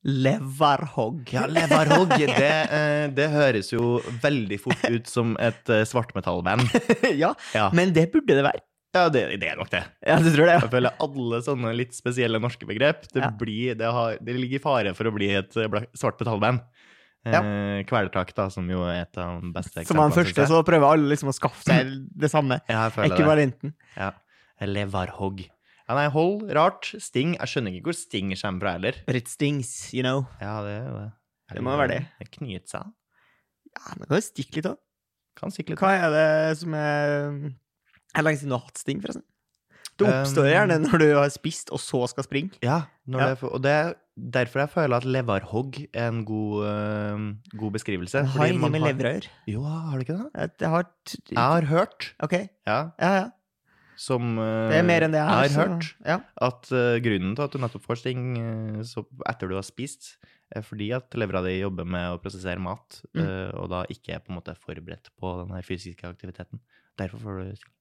Leverhogg. 0.07 1.33
Ja, 1.35 1.47
leverhogg. 1.51 2.13
Det, 2.19 2.53
eh, 2.71 3.09
det 3.17 3.27
høres 3.33 3.73
jo 3.73 3.97
veldig 4.23 4.59
fort 4.63 4.85
ut 4.93 5.11
som 5.11 5.35
et 5.43 5.69
eh, 5.73 5.83
svartmetallband. 5.89 6.69
ja, 7.23 7.33
Ja, 7.57 7.69
men 7.75 7.93
det 7.97 8.09
burde 8.15 8.37
det 8.39 8.45
være. 8.47 8.63
ja 8.97 9.09
det, 9.13 9.25
det 9.43 9.51
er 9.51 9.59
nok 9.61 9.71
det. 9.73 9.83
Ja, 10.07 10.17
du 10.23 10.31
tror 10.31 10.47
det? 10.47 10.55
ja. 10.57 10.63
Jeg 10.65 10.73
føler 10.77 11.01
alle 11.05 11.41
sånne 11.45 11.73
litt 11.77 11.97
spesielle 11.97 12.41
norske 12.43 12.69
begrep, 12.69 13.09
det, 13.13 13.25
Ja. 13.25 13.31
blir, 13.43 13.75
det, 13.81 13.91
har, 13.99 14.19
det 14.23 14.37
ligger 14.39 14.61
i 14.61 14.63
fare 14.63 14.95
for 14.97 15.11
å 15.11 15.15
bli 15.17 15.33
et 15.41 15.57
eh, 15.59 15.69
bla- 15.73 15.87
svart 15.99 16.21
metallband. 16.23 16.63
Ja. 17.27 17.41
Kvelertak, 17.91 18.29
da, 18.37 18.45
som 18.55 18.69
jo 18.71 18.85
er 18.87 19.01
et 19.03 19.17
av 19.19 19.41
de 19.43 19.49
beste 19.51 19.83
Som 19.89 19.99
han 19.99 20.13
første, 20.15 20.45
så 20.47 20.61
prøver 20.63 20.93
alle 20.95 21.09
liksom 21.11 21.33
å 21.33 21.35
skaffe 21.35 21.67
seg 21.67 21.89
det 22.23 22.31
samme. 22.31 22.61
Ja, 22.71 22.85
jeg 22.87 22.95
føler 22.95 23.11
det. 23.11 23.17
Ekvivalenten. 23.19 23.73
Ja. 23.97 24.13
Levarhogg. 24.63 25.43
Ja, 25.87 25.95
nei, 25.95 26.07
hold, 26.11 26.49
rart. 26.57 26.89
Sting. 27.03 27.37
Jeg 27.39 27.51
skjønner 27.53 27.75
ikke 27.77 27.93
hvor 27.93 27.99
sting 27.99 28.33
kommer 28.35 28.65
fra 28.65 28.73
heller. 28.75 28.97
But 29.07 29.19
it 29.21 29.31
stings, 29.31 29.71
you 29.95 30.03
know. 30.03 30.25
Ja, 30.43 30.59
det 30.67 30.81
det. 30.91 31.07
Det 31.55 31.63
må 31.63 31.77
være 31.79 31.93
det. 31.95 32.01
Det 32.19 32.31
knyter 32.35 32.67
seg. 32.73 32.91
Ja, 33.77 33.95
men 33.95 34.09
kan 34.09 34.19
jo 34.19 34.25
stikke 34.25 34.59
litt 34.59 34.69
òg. 34.73 34.81
Kan 35.37 35.53
stikke 35.55 35.75
litt. 35.75 35.83
Hva 35.85 35.93
er 35.95 36.11
det 36.17 36.59
som 36.59 36.75
er 36.75 37.55
Er 38.17 38.23
det 38.23 38.25
lenge 38.27 38.41
siden 38.41 38.55
du 38.55 38.57
har 38.57 38.65
hatt 38.67 38.81
sting, 38.83 39.03
forresten? 39.05 39.27
Det 39.97 40.09
oppstår 40.11 40.45
Um, 40.45 40.51
gjerne 40.51 40.77
når 40.83 41.01
du 41.01 41.07
har 41.17 41.31
spist, 41.33 41.71
og 41.73 41.81
så 41.81 42.03
skal 42.11 42.27
springe. 42.27 42.59
Ja, 42.65 42.83
Ja. 43.07 43.31
Det, 43.33 43.47
og 43.47 43.63
det 43.63 43.71
er 43.73 43.95
derfor 44.17 44.65
jeg 44.65 44.71
føler 44.75 44.97
at 44.99 45.07
leverhogg 45.07 45.79
er 45.95 46.09
en 46.11 46.25
god, 46.27 46.67
uh, 46.67 47.57
god 47.57 47.73
beskrivelse. 47.79 48.25
Har 48.35 48.51
ingenting 48.51 48.83
med 48.83 49.05
har-. 49.07 49.29
Jo, 49.47 49.63
har 49.63 49.97
det 49.97 50.09
ikke 50.09 50.19
det? 50.19 50.51
Jeg 50.61 50.69
har 50.75 50.85
Jeg 51.31 51.39
har 51.39 51.71
hørt, 51.71 52.15
OK. 52.21 52.33
ja, 52.67 52.79
Ja, 52.99 53.13
ja. 53.21 53.27
Som 53.97 54.39
eh, 54.39 54.69
Det 54.71 54.79
er 54.81 54.87
mer 54.87 55.07
enn 55.07 55.13
det 55.15 55.21
jeg 55.23 55.29
har 55.33 55.49
så- 55.49 55.67
hørt, 55.67 55.91
Ja. 56.07 56.19
at 56.49 56.71
uh, 56.73 56.99
grunnen 57.01 57.35
til 57.37 57.45
at 57.45 57.53
du 57.53 57.59
nettopp 57.59 57.83
får 57.89 57.99
sting 58.03 58.37
uh, 58.39 59.05
etter 59.31 59.49
du 59.49 59.55
har 59.57 59.63
spist, 59.67 60.17
er 60.55 60.63
fordi 60.63 60.93
at 60.95 61.11
levra 61.19 61.43
di 61.43 61.57
jobber 61.61 61.85
med 61.85 62.13
å 62.15 62.21
prosessere 62.23 62.61
mat, 62.61 63.01
Mm. 63.17 63.23
uh, 63.25 63.51
og 63.63 63.71
da 63.71 63.85
ikke 63.91 64.15
er 64.15 64.21
på 64.21 64.31
en 64.31 64.37
måte 64.41 64.55
forberedt 64.61 65.09
på 65.19 65.33
den 65.49 65.63
fysiske 65.63 66.05
aktiviteten. 66.07 66.61
Derfor 66.99 67.19
får 67.19 67.43
du 67.43 67.57
sting. 67.57 67.73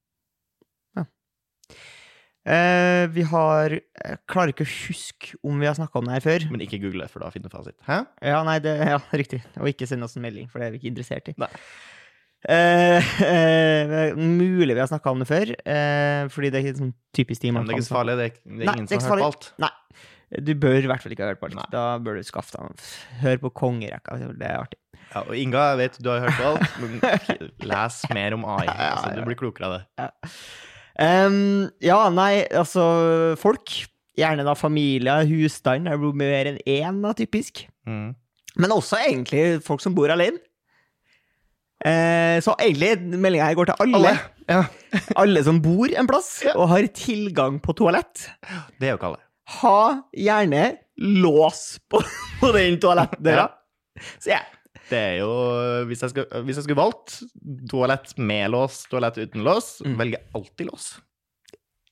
Eh, 2.46 3.06
vi 3.10 3.22
har 3.26 3.70
Jeg 3.74 4.18
klarer 4.30 4.52
ikke 4.52 4.62
å 4.62 4.70
huske 4.86 5.34
om 5.42 5.58
vi 5.58 5.66
har 5.66 5.74
snakka 5.74 5.98
om 5.98 6.06
det 6.06 6.14
her 6.14 6.22
før. 6.22 6.44
Men 6.52 6.60
ikke 6.62 6.78
google, 6.78 7.08
for 7.10 7.18
da 7.24 7.30
finner 7.34 7.50
du 7.50 7.56
fasit. 7.56 7.74
Hæ? 7.88 8.06
Ja, 8.22 8.42
nei, 8.46 8.60
det, 8.62 8.76
ja, 8.86 9.00
riktig. 9.18 9.40
Og 9.58 9.66
ikke 9.72 9.88
send 9.90 10.04
oss 10.06 10.14
en 10.16 10.22
melding, 10.22 10.46
for 10.48 10.60
det 10.62 10.68
er 10.68 10.76
vi 10.76 10.78
ikke 10.78 10.92
interessert 10.92 11.32
i. 11.32 11.34
Nei. 11.42 11.48
Eh, 12.44 13.22
eh, 13.26 14.16
mulig 14.16 14.74
vi 14.74 14.80
har 14.80 14.90
snakka 14.90 15.10
om 15.10 15.22
det 15.22 15.28
før, 15.30 15.50
eh, 15.56 16.26
fordi 16.32 16.50
det 16.52 16.60
er 16.60 16.68
ikke 16.68 16.82
sånn 16.82 16.92
typisk 17.16 17.42
ting 17.42 17.56
Men 17.56 17.66
det 17.66 17.74
er 17.74 17.80
ikke 17.80 17.88
så 17.88 17.98
farlig. 17.98 18.18
Det 18.20 18.28
er, 18.28 18.36
det 18.44 18.52
er 18.52 18.68
Nei, 18.70 18.76
ingen 18.76 18.90
det 18.90 18.98
er 18.98 19.02
som 19.02 19.14
har 19.14 19.22
hørt 19.22 19.24
på 19.24 19.32
alt. 19.32 19.48
Nei. 19.64 19.72
Du 20.42 20.52
bør 20.58 20.76
i 20.80 20.88
hvert 20.90 21.02
fall 21.04 21.14
ikke 21.14 21.22
ha 21.22 21.32
hørt 21.32 21.40
på 21.42 21.48
alt. 21.48 21.58
Nei. 21.58 21.66
Da 21.72 21.86
bør 22.02 22.18
du 22.18 22.26
skaffe 22.26 22.58
deg 22.58 22.86
Hør 23.22 23.42
på 23.46 23.52
kongerekka, 23.62 24.20
det 24.34 24.46
er 24.48 24.60
artig. 24.64 24.80
Ja, 25.06 25.22
og 25.22 25.34
Inga, 25.38 25.64
jeg 25.72 25.80
vet 25.84 25.98
du 26.02 26.08
har 26.10 26.24
hørt 26.24 26.38
på 26.38 26.48
alt, 26.50 26.78
men 26.82 26.96
les 27.72 27.98
mer 28.14 28.34
om 28.36 28.46
AI. 28.56 28.66
Ja, 28.66 28.94
Så 29.00 29.12
ja. 29.12 29.18
du 29.18 29.28
blir 29.28 29.38
klokere 29.38 29.68
av 29.68 29.76
det. 29.76 30.06
Em, 31.02 31.38
ja, 31.84 31.98
nei, 32.10 32.46
altså 32.56 32.82
Folk, 33.38 33.70
gjerne 34.16 34.46
da 34.48 34.56
familie, 34.58 35.18
husstand, 35.30 35.90
det 35.90 35.98
blir 36.00 36.16
mer 36.16 36.50
enn 36.50 36.60
én, 36.64 37.02
da, 37.04 37.14
typisk. 37.16 37.66
Mm. 37.86 38.14
Men 38.56 38.72
også 38.72 38.98
egentlig 39.04 39.60
folk 39.64 39.82
som 39.84 39.94
bor 39.96 40.10
alene. 40.12 40.40
Eh, 41.86 42.38
så 42.42 42.54
egentlig 42.58 43.16
meldinga 43.20 43.46
her 43.46 43.54
går 43.58 43.70
til 43.70 43.84
alle. 43.86 44.14
Ja, 44.50 44.64
Alle 45.22 45.42
som 45.46 45.60
bor 45.62 45.90
en 45.90 46.06
plass 46.10 46.40
Ja. 46.46 46.52
og 46.58 46.68
har 46.72 46.86
tilgang 46.96 47.60
på 47.62 47.74
toalett. 47.78 48.28
det 48.80 48.88
er 48.88 48.94
jo 48.94 48.98
ikke 48.98 49.10
alle. 49.12 49.22
Ha 49.60 49.78
gjerne 50.16 50.64
lås 50.98 51.78
på, 51.90 52.00
på 52.40 52.50
den 52.56 52.78
toalettdøra. 52.82 53.48
Så 54.18 54.32
ja. 54.34 54.42
Det 54.86 54.98
er 55.02 55.14
jo, 55.18 55.30
hvis 55.88 56.02
jeg, 56.04 56.12
skal, 56.12 56.26
hvis 56.46 56.58
jeg 56.60 56.66
skulle 56.68 56.78
valgt 56.78 57.16
toalett 57.70 58.12
med 58.22 58.52
lås, 58.54 58.84
toalett 58.90 59.18
uten 59.18 59.42
lås, 59.46 59.80
Mm. 59.82 59.96
velger 59.98 60.18
jeg 60.20 60.28
alltid 60.38 60.68
lås. 60.70 60.86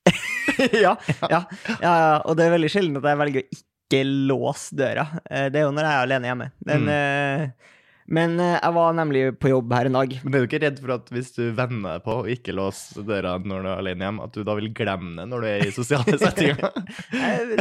ja, 0.85 0.95
ja, 1.23 1.29
ja, 1.31 1.41
ja. 1.83 2.19
Og 2.29 2.37
det 2.39 2.45
er 2.47 2.53
veldig 2.55 2.71
sjelden 2.71 2.99
at 3.01 3.09
jeg 3.11 3.19
velger 3.23 3.43
å 3.43 3.57
ikke 3.59 4.03
låse 4.31 4.77
døra. 4.79 5.07
Eh, 5.27 5.49
Det 5.51 5.59
er 5.61 5.67
jo 5.67 5.73
når 5.75 5.89
jeg 5.89 5.95
er 5.99 6.05
alene 6.07 6.31
hjemme. 6.31 6.49
Men, 6.71 6.85
Mm. 6.85 6.93
eh, 6.95 7.73
men 8.07 8.35
eh, 8.43 8.59
jeg 8.61 8.75
var 8.77 8.93
nemlig 8.99 9.23
på 9.41 9.49
jobb 9.49 9.73
her 9.73 9.89
en 9.89 9.97
dag. 9.97 10.13
Men 10.25 10.35
er 10.35 10.43
du 10.45 10.49
ikke 10.49 10.61
redd 10.65 10.81
for 10.83 10.93
at 10.99 11.09
hvis 11.15 11.31
du 11.37 11.43
venner 11.57 11.95
deg 11.97 12.03
på 12.05 12.17
å 12.21 12.27
ikke 12.29 12.53
låse 12.57 13.01
døra 13.07 13.37
når 13.41 13.63
du 13.65 13.69
er 13.71 13.81
alene 13.81 14.05
hjemme, 14.09 14.27
at 14.29 14.35
du 14.37 14.43
da 14.45 14.57
vil 14.59 14.69
glemme 14.77 15.15
det 15.23 15.25
når 15.31 15.41
du 15.41 15.49
er 15.49 15.65
i 15.69 15.73
sosiale 15.73 16.19
settinger? 16.21 16.61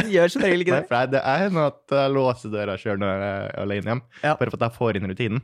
Jeg 0.03 0.09
gjør 0.17 0.33
som 0.35 0.43
regel 0.43 0.65
ikke 0.65 0.75
Nei, 0.75 0.81
det. 0.83 0.89
for 0.91 1.13
det 1.15 1.21
er 1.35 1.53
noe 1.55 1.69
at 1.71 1.95
jeg 1.95 2.11
låser 2.17 2.53
døra 2.53 2.75
sjøl 2.81 2.99
når 3.01 3.13
jeg 3.13 3.31
er 3.31 3.57
alene 3.63 3.89
hjemme, 3.93 4.05
Ja. 4.23 4.35
bare 4.39 4.51
for 4.51 4.59
at 4.59 4.65
jeg 4.67 4.77
får 4.81 4.99
inn 4.99 5.09
rutinen. 5.13 5.41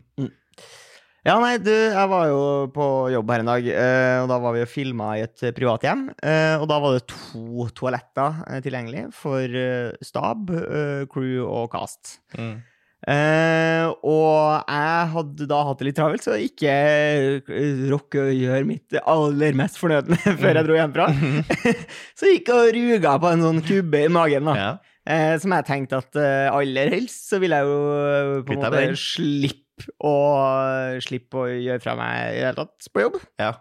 Ja, 1.28 1.34
nei, 1.44 1.58
du, 1.60 1.70
jeg 1.72 2.10
var 2.10 2.30
jo 2.32 2.42
på 2.74 2.86
jobb 3.12 3.32
her 3.34 3.42
en 3.44 3.50
dag, 3.52 3.66
eh, 3.68 4.18
og 4.24 4.30
da 4.32 4.38
var 4.40 4.54
vi 4.56 4.62
og 4.64 4.70
filma 4.72 5.10
i 5.20 5.24
et 5.26 5.36
privat 5.36 5.58
privathjem. 5.58 6.06
eh, 6.24 6.56
Og 6.62 6.68
da 6.72 6.78
var 6.80 6.96
det 6.96 7.04
to 7.12 7.66
toaletter 7.76 8.40
tilgjengelig 8.64 9.04
for 9.14 9.58
stab, 10.06 10.48
crew 11.12 11.44
og 11.44 11.68
cast. 11.76 12.18
Mm. 12.40 12.56
Eh, 13.08 13.86
og 14.04 14.68
jeg 14.68 15.12
hadde 15.14 15.46
da 15.48 15.60
hatt 15.70 15.80
det 15.80 15.88
litt 15.88 15.98
travelt, 15.98 16.26
så 16.26 16.36
ikke 16.36 16.74
eh, 17.48 17.94
å 17.96 18.26
gjøre 18.28 18.66
mitt 18.68 18.98
aller 19.00 19.56
mest 19.58 19.80
fornødne 19.80 20.20
før 20.42 20.60
jeg 20.60 20.68
dro 20.68 20.76
hjemmefra. 20.76 21.08
så 22.18 22.28
jeg 22.28 22.40
gikk 22.40 22.52
og 22.58 22.74
ruga 22.76 23.16
på 23.24 23.32
en 23.32 23.46
sånn 23.48 23.64
kubbe 23.70 24.04
i 24.04 24.12
magen, 24.12 24.52
da. 24.52 24.58
Ja. 24.60 24.70
Uh, 25.10 25.34
som 25.42 25.56
jeg 25.56 25.66
tenkte 25.66 25.98
at 26.04 26.18
uh, 26.20 26.52
aller 26.52 26.92
helst 26.92 27.32
så 27.32 27.40
vil 27.42 27.56
jeg 27.56 27.66
jo 27.66 27.78
på 28.46 28.54
en 28.54 28.60
måte 28.60 28.84
slippe 29.00 29.88
å, 30.06 30.12
slippe 31.02 31.40
å 31.40 31.48
gjøre 31.50 31.82
fra 31.82 31.96
meg 31.98 32.36
i 32.36 32.36
det 32.36 32.50
hele 32.50 32.60
tatt 32.60 32.90
på 32.92 33.06
jobb. 33.06 33.16
Ja. 33.40 33.54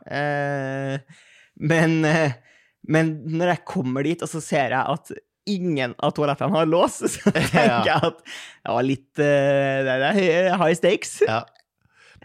Men, 1.63 1.95
men 2.91 3.13
når 3.39 3.53
jeg 3.53 3.65
kommer 3.71 4.05
dit, 4.05 4.25
og 4.27 4.29
så 4.29 4.43
ser 4.43 4.75
jeg 4.75 4.83
at 4.83 5.15
ingen 5.49 5.95
av 5.99 6.15
toalettene 6.17 6.53
har 6.55 6.69
lås, 6.69 7.01
så 7.15 7.33
tenker 7.33 7.89
jeg 7.89 8.09
at 8.11 8.21
det 8.25 8.75
var 8.77 8.87
litt 8.87 9.23
uh, 9.23 9.87
Det 9.89 9.97
er 9.99 10.59
high 10.59 10.75
stakes. 10.77 11.19
Ja. 11.27 11.43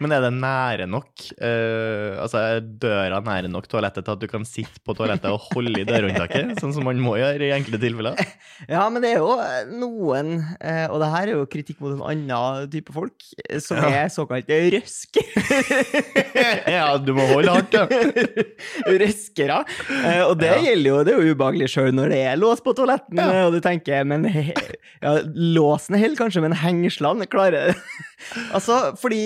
Men 0.02 0.10
er 0.16 0.24
det 0.24 0.30
nære 0.34 0.86
nok? 0.90 1.10
Uh, 1.38 2.18
altså 2.24 2.40
Er 2.42 2.60
døra 2.82 3.20
nære 3.22 3.46
nok 3.52 3.68
toalettet 3.70 4.02
til 4.06 4.14
at 4.16 4.22
du 4.24 4.26
kan 4.30 4.42
sitte 4.48 4.80
på 4.84 4.94
toalettet 4.98 5.30
og 5.30 5.38
holde 5.52 5.82
i 5.82 5.86
dørhåndtaket? 5.86 6.56
Sånn 6.58 6.72
som 6.74 6.86
man 6.88 6.98
må 7.02 7.14
gjøre 7.20 7.46
i 7.46 7.52
enkelte 7.54 7.78
tilfeller? 7.84 8.18
Ja, 8.70 8.84
men 8.88 9.02
det 9.02 9.10
er 9.14 9.18
jo 9.18 9.32
eh, 9.42 9.64
noen, 9.74 10.28
uh, 10.62 10.86
og 10.94 11.00
det 11.02 11.08
her 11.10 11.30
er 11.30 11.32
jo 11.40 11.46
kritikk 11.50 11.80
mot 11.82 11.94
en 11.96 12.04
annen 12.06 12.68
type 12.70 12.92
folk, 12.94 13.16
som 13.60 13.80
Ja. 13.82 13.88
er 14.04 14.12
såkalt 14.14 14.48
røske. 14.48 15.24
ja, 16.76 16.86
du 17.02 17.10
må 17.16 17.26
holde 17.32 17.50
hardt, 17.54 17.74
ja. 17.74 17.84
Røskere. 19.02 19.60
Uh, 19.90 20.22
og 20.30 20.38
det 20.40 20.50
Ja. 20.52 20.60
gjelder 20.68 20.90
jo, 20.90 20.98
det 21.06 21.14
er 21.14 21.20
jo 21.28 21.34
ubehagelig 21.34 21.68
sjøl 21.74 21.92
når 21.96 22.14
det 22.14 22.20
er 22.30 22.38
lås 22.40 22.62
på 22.64 22.74
toalettene, 22.78 23.26
Ja. 23.26 23.46
og 23.48 23.54
du 23.56 23.60
tenker 23.64 24.04
men 24.06 24.26
ja, 24.30 25.16
Låsen 25.34 25.98
holder 25.98 26.16
kanskje, 26.24 26.42
men 26.44 26.54
hengslene 26.62 27.26
klarer. 27.30 27.74
Altså, 28.54 28.94
fordi 29.00 29.22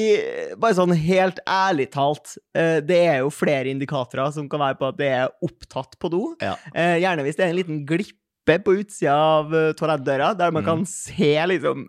Bare 0.61 0.75
sånn 0.79 0.95
helt 0.97 1.39
ærlig 1.49 1.89
talt, 1.95 2.37
eh, 2.57 2.79
det 2.85 3.01
er 3.09 3.19
jo 3.23 3.31
flere 3.35 3.71
indikatorer 3.73 4.33
som 4.35 4.49
kan 4.51 4.61
være 4.61 4.79
på 4.81 4.89
at 4.93 4.99
det 5.01 5.11
er 5.21 5.29
opptatt 5.45 5.99
på 6.01 6.11
do. 6.13 6.23
Ja. 6.43 6.57
Eh, 6.75 6.97
gjerne 7.03 7.23
hvis 7.27 7.37
det 7.39 7.47
er 7.47 7.53
en 7.53 7.61
liten 7.61 7.85
glippe 7.89 8.59
på 8.65 8.79
utsida 8.81 9.15
av 9.15 9.53
eh, 9.55 9.73
toalettdøra, 9.77 10.33
der 10.39 10.51
man 10.51 10.65
Mm. 10.65 10.69
kan 10.71 10.87
se 10.89 11.35
liksom 11.53 11.89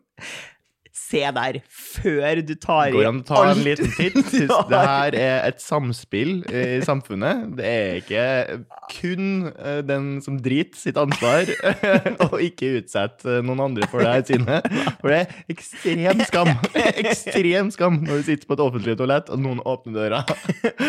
Se 1.10 1.24
der, 1.34 1.58
før 1.74 2.42
du 2.46 2.52
tar 2.62 2.92
i 2.92 2.94
Går 2.94 3.08
an 3.10 3.22
å 3.24 3.26
ta 3.26 3.40
en 3.50 3.64
liten 3.66 3.90
titt? 3.98 4.20
Det 4.70 4.82
her 4.86 5.16
er 5.18 5.48
et 5.48 5.62
samspill 5.64 6.44
i 6.54 6.80
samfunnet. 6.86 7.48
Det 7.58 7.66
er 7.66 7.96
ikke 8.04 8.26
kun 8.94 9.48
eh, 9.56 9.80
den 9.86 10.20
som 10.26 10.38
driter 10.44 10.78
sitt 10.78 11.00
ansvar 11.02 11.50
og 12.28 12.36
ikke 12.46 12.76
utsette 12.80 13.40
noen 13.46 13.64
andre 13.70 13.90
for 13.90 14.06
det 14.06 14.14
her 14.14 14.26
sine. 14.28 14.60
For 15.02 15.10
det 15.14 15.20
er 15.24 15.34
ekstrem 15.56 16.22
skam. 16.30 16.52
Ekstrem 17.02 17.72
skam 17.74 18.00
når 18.06 18.22
du 18.22 18.30
sitter 18.30 18.50
på 18.50 18.58
et 18.58 18.64
offentlig 18.68 18.98
toalett, 19.00 19.30
og 19.34 19.42
noen 19.42 19.64
åpner 19.66 19.98
døra 19.98 20.22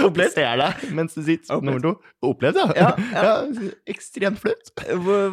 og 0.04 0.20
ser 0.34 0.60
deg 0.60 0.84
mens 0.96 1.16
du 1.16 1.22
sitter 1.24 1.56
på 1.56 1.64
nummer 1.64 1.82
to. 1.84 1.94
Opplevd, 2.26 2.60
ja. 2.76 2.90
Ja. 3.16 3.34
Ekstremt 3.88 4.40
flaut. 4.42 4.72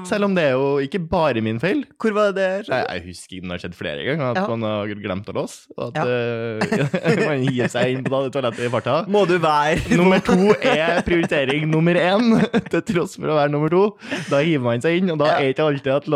Selv 0.08 0.30
om 0.30 0.36
det 0.38 0.48
er 0.48 0.56
jo 0.56 0.78
ikke 0.84 1.02
bare 1.12 1.44
min 1.44 1.60
feil. 1.60 1.84
hvor 2.00 2.16
var 2.16 2.32
det 2.36 2.48
Jeg, 2.70 2.86
jeg 2.88 3.04
husker 3.10 3.44
den 3.44 3.52
har 3.52 3.62
skjedd 3.62 3.76
flere 3.78 4.06
ganger, 4.08 4.32
at 4.32 4.48
man 4.48 4.64
har 4.64 4.77
glemt 4.86 5.28
å 5.32 5.36
låse. 5.40 5.66
At 5.78 5.98
Ja. 5.98 6.06
eh, 6.06 7.24
man 7.28 7.44
gir 7.48 7.68
seg 7.74 7.96
inn 7.96 8.04
på 8.06 8.22
det 8.26 8.34
toalettet 8.36 8.68
i 8.68 8.72
farta. 8.74 8.98
Må 9.12 9.24
du 9.30 9.38
være 9.44 9.98
Nummer 9.98 10.20
to 10.24 10.38
er 10.62 11.02
prioritering 11.08 11.66
nummer 11.72 11.98
én, 11.98 12.30
til 12.72 12.86
tross 12.92 13.18
for 13.18 13.34
å 13.34 13.40
være 13.40 13.54
nummer 13.56 13.74
to. 13.74 13.84
Da 14.30 14.44
hiver 14.46 14.64
man 14.70 14.84
seg 14.86 15.02
inn, 15.02 15.12
og 15.16 15.20
da 15.24 15.34
er 15.40 15.52
ikke 15.54 15.66
alltid 15.72 15.94
at 15.98 16.08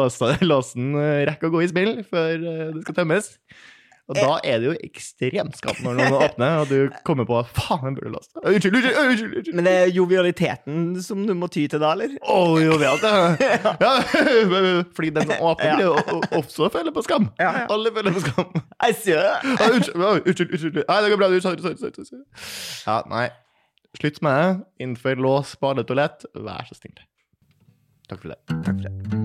låsen 0.46 0.94
eh, 0.96 1.26
rekker 1.32 1.50
å 1.50 1.56
gå 1.58 1.66
i 1.66 1.72
spill 1.72 1.94
før 2.12 2.34
eh, 2.38 2.66
det 2.76 2.86
skal 2.86 3.02
tømmes. 3.02 3.32
Og 4.12 4.18
da 4.20 4.32
er 4.44 4.60
det 4.60 4.68
jo 4.68 4.74
ekstremt 4.84 5.56
skatt 5.56 5.80
når 5.86 6.00
noen 6.00 6.16
åpner, 6.18 6.58
og 6.62 6.72
du 6.72 7.04
kommer 7.08 7.28
på 7.30 7.38
faen, 7.56 7.86
jeg 7.88 7.98
burde 8.00 8.12
låst. 8.18 8.32
Unnskyld, 8.42 8.76
unnskyld, 8.76 8.98
unnskyld! 9.00 9.36
unnskyld. 9.38 9.56
Men 9.56 9.68
det 9.70 9.76
er 9.80 9.94
jovialiteten 9.96 10.82
som 11.06 11.22
du 11.28 11.32
må 11.38 11.48
ty 11.54 11.64
til 11.72 11.80
da, 11.82 11.94
eller? 11.96 12.18
Å, 12.20 12.40
oh, 12.52 12.80
vet 12.82 13.06
ja. 13.08 13.14
Ja. 13.86 13.94
Fordi 14.98 15.14
den 15.16 15.30
som 15.30 15.46
åpner, 15.52 15.80
blir 15.80 15.88
jo 15.88 16.20
også 16.42 16.68
føler 16.74 16.96
på 16.96 17.06
skam. 17.08 17.30
Ja, 17.40 17.54
ja. 17.62 17.70
Alle 17.72 17.94
føler 17.96 18.18
på 18.18 18.26
skam. 18.26 18.52
Jeg 18.88 19.00
sier 19.06 19.24
det. 19.24 19.56
Unnskyld, 19.56 19.96
unnskyld, 19.96 20.52
unnskyld. 20.58 20.84
Nei, 20.84 21.00
det 21.06 21.14
går 21.16 21.24
bra. 21.24 21.32
Sorry, 21.48 21.64
sorry, 21.64 21.96
sorry. 21.96 22.28
Ja, 22.84 23.00
nei. 23.12 23.30
Slutt 23.96 24.22
med 24.24 24.38
det. 24.42 24.52
Innfør 24.84 25.24
lås 25.24 25.56
på 25.56 25.72
alle 25.72 25.88
toalett. 25.88 26.28
Vær 26.36 26.68
så 26.68 26.80
snill. 26.80 27.00
Takk 28.12 28.24
for 28.24 28.36
det. 28.36 28.42
Takk 28.52 28.74
for 28.76 28.88
det. 28.88 29.21